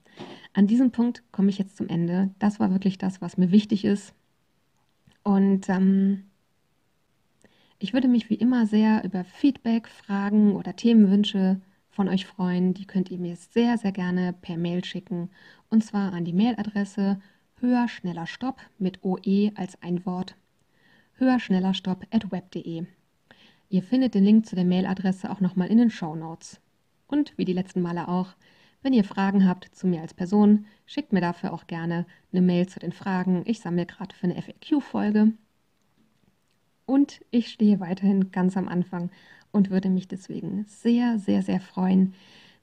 an 0.52 0.66
diesem 0.66 0.90
Punkt 0.90 1.22
komme 1.32 1.50
ich 1.50 1.58
jetzt 1.58 1.76
zum 1.76 1.88
Ende. 1.88 2.30
Das 2.38 2.60
war 2.60 2.70
wirklich 2.70 2.98
das, 2.98 3.20
was 3.20 3.36
mir 3.36 3.50
wichtig 3.50 3.84
ist. 3.84 4.14
Und 5.22 5.68
ähm, 5.68 6.24
ich 7.78 7.92
würde 7.92 8.08
mich 8.08 8.30
wie 8.30 8.34
immer 8.34 8.66
sehr 8.66 9.04
über 9.04 9.24
Feedback, 9.24 9.88
Fragen 9.88 10.54
oder 10.54 10.76
Themenwünsche 10.76 11.60
von 11.90 12.08
euch 12.08 12.26
freuen. 12.26 12.74
Die 12.74 12.86
könnt 12.86 13.10
ihr 13.10 13.18
mir 13.18 13.36
sehr, 13.36 13.78
sehr 13.78 13.92
gerne 13.92 14.32
per 14.32 14.56
Mail 14.56 14.84
schicken. 14.84 15.30
Und 15.70 15.84
zwar 15.84 16.12
an 16.12 16.24
die 16.24 16.32
Mailadresse 16.32 17.20
höher, 17.60 17.88
schneller, 17.88 18.26
stopp 18.26 18.60
mit 18.78 19.04
OE 19.04 19.52
als 19.54 19.80
ein 19.82 20.04
Wort. 20.06 20.36
höher, 21.16 21.38
schneller, 21.38 21.74
stopp 21.74 22.06
at 22.10 22.30
web.de. 22.32 22.86
Ihr 23.68 23.82
findet 23.82 24.14
den 24.14 24.24
Link 24.24 24.46
zu 24.46 24.54
der 24.54 24.64
Mailadresse 24.64 25.30
auch 25.30 25.40
nochmal 25.40 25.68
in 25.68 25.78
den 25.78 25.90
Show 25.90 26.14
Notes. 26.14 26.60
Und 27.06 27.36
wie 27.36 27.44
die 27.44 27.52
letzten 27.52 27.82
Male 27.82 28.08
auch, 28.08 28.34
wenn 28.82 28.92
ihr 28.92 29.04
Fragen 29.04 29.48
habt 29.48 29.74
zu 29.74 29.86
mir 29.86 30.02
als 30.02 30.12
Person, 30.12 30.66
schickt 30.84 31.12
mir 31.12 31.20
dafür 31.20 31.52
auch 31.52 31.66
gerne 31.66 32.06
eine 32.32 32.42
Mail 32.42 32.68
zu 32.68 32.78
den 32.78 32.92
Fragen. 32.92 33.42
Ich 33.46 33.60
sammle 33.60 33.86
gerade 33.86 34.14
für 34.14 34.24
eine 34.24 34.40
FAQ-Folge. 34.40 35.32
Und 36.86 37.24
ich 37.30 37.48
stehe 37.48 37.80
weiterhin 37.80 38.30
ganz 38.30 38.56
am 38.56 38.68
Anfang 38.68 39.10
und 39.52 39.70
würde 39.70 39.88
mich 39.88 40.06
deswegen 40.06 40.64
sehr, 40.66 41.18
sehr, 41.18 41.42
sehr 41.42 41.60
freuen, 41.60 42.12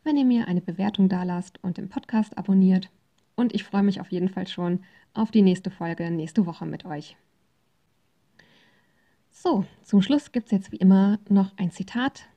wenn 0.03 0.17
ihr 0.17 0.25
mir 0.25 0.47
eine 0.47 0.61
Bewertung 0.61 1.09
dalasst 1.09 1.63
und 1.63 1.77
den 1.77 1.89
Podcast 1.89 2.37
abonniert. 2.37 2.91
Und 3.35 3.55
ich 3.55 3.63
freue 3.63 3.83
mich 3.83 3.99
auf 3.99 4.11
jeden 4.11 4.29
Fall 4.29 4.47
schon 4.47 4.81
auf 5.13 5.31
die 5.31 5.41
nächste 5.41 5.71
Folge 5.71 6.11
nächste 6.11 6.45
Woche 6.45 6.65
mit 6.65 6.85
euch. 6.85 7.17
So, 9.31 9.65
zum 9.81 10.01
Schluss 10.01 10.31
gibt 10.31 10.47
es 10.47 10.51
jetzt 10.51 10.71
wie 10.71 10.77
immer 10.77 11.17
noch 11.29 11.57
ein 11.57 11.71
Zitat. 11.71 12.27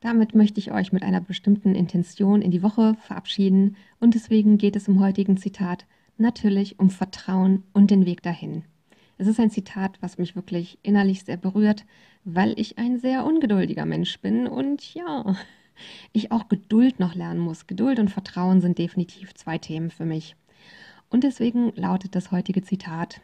Damit 0.00 0.34
möchte 0.34 0.60
ich 0.60 0.72
euch 0.72 0.92
mit 0.92 1.02
einer 1.02 1.20
bestimmten 1.20 1.74
Intention 1.74 2.42
in 2.42 2.50
die 2.50 2.62
Woche 2.62 2.94
verabschieden 3.00 3.76
und 4.00 4.14
deswegen 4.14 4.58
geht 4.58 4.76
es 4.76 4.88
im 4.88 5.00
heutigen 5.00 5.36
Zitat 5.36 5.86
natürlich 6.18 6.78
um 6.78 6.90
Vertrauen 6.90 7.62
und 7.72 7.90
den 7.90 8.06
Weg 8.06 8.22
dahin. 8.22 8.64
Es 9.18 9.26
ist 9.26 9.40
ein 9.40 9.50
Zitat, 9.50 9.96
was 10.02 10.18
mich 10.18 10.36
wirklich 10.36 10.78
innerlich 10.82 11.24
sehr 11.24 11.38
berührt, 11.38 11.86
weil 12.24 12.52
ich 12.58 12.76
ein 12.76 12.98
sehr 12.98 13.24
ungeduldiger 13.24 13.86
Mensch 13.86 14.20
bin 14.20 14.46
und 14.46 14.94
ja, 14.94 15.36
ich 16.12 16.32
auch 16.32 16.48
Geduld 16.48 17.00
noch 17.00 17.14
lernen 17.14 17.40
muss. 17.40 17.66
Geduld 17.66 17.98
und 17.98 18.10
Vertrauen 18.10 18.60
sind 18.60 18.78
definitiv 18.78 19.32
zwei 19.34 19.58
Themen 19.58 19.90
für 19.90 20.04
mich. 20.04 20.36
Und 21.08 21.24
deswegen 21.24 21.72
lautet 21.76 22.14
das 22.14 22.30
heutige 22.30 22.62
Zitat, 22.62 23.20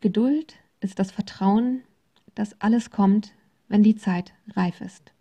Geduld 0.00 0.54
ist 0.80 0.98
das 0.98 1.12
Vertrauen, 1.12 1.82
dass 2.36 2.60
alles 2.60 2.90
kommt, 2.90 3.32
wenn 3.66 3.82
die 3.82 3.96
Zeit 3.96 4.32
reif 4.54 4.80
ist. 4.80 5.12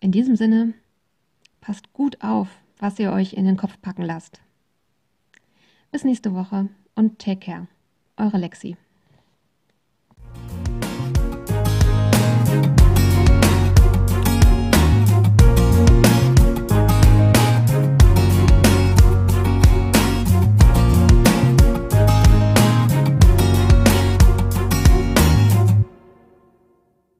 In 0.00 0.10
diesem 0.10 0.34
Sinne, 0.34 0.74
passt 1.60 1.92
gut 1.92 2.20
auf, 2.22 2.48
was 2.78 2.98
ihr 2.98 3.12
euch 3.12 3.34
in 3.34 3.44
den 3.44 3.56
Kopf 3.56 3.80
packen 3.80 4.02
lasst. 4.02 4.40
Bis 5.92 6.04
nächste 6.04 6.34
Woche 6.34 6.68
und 6.96 7.20
take 7.20 7.40
care. 7.40 7.68
Eure 8.16 8.38
Lexi. 8.38 8.76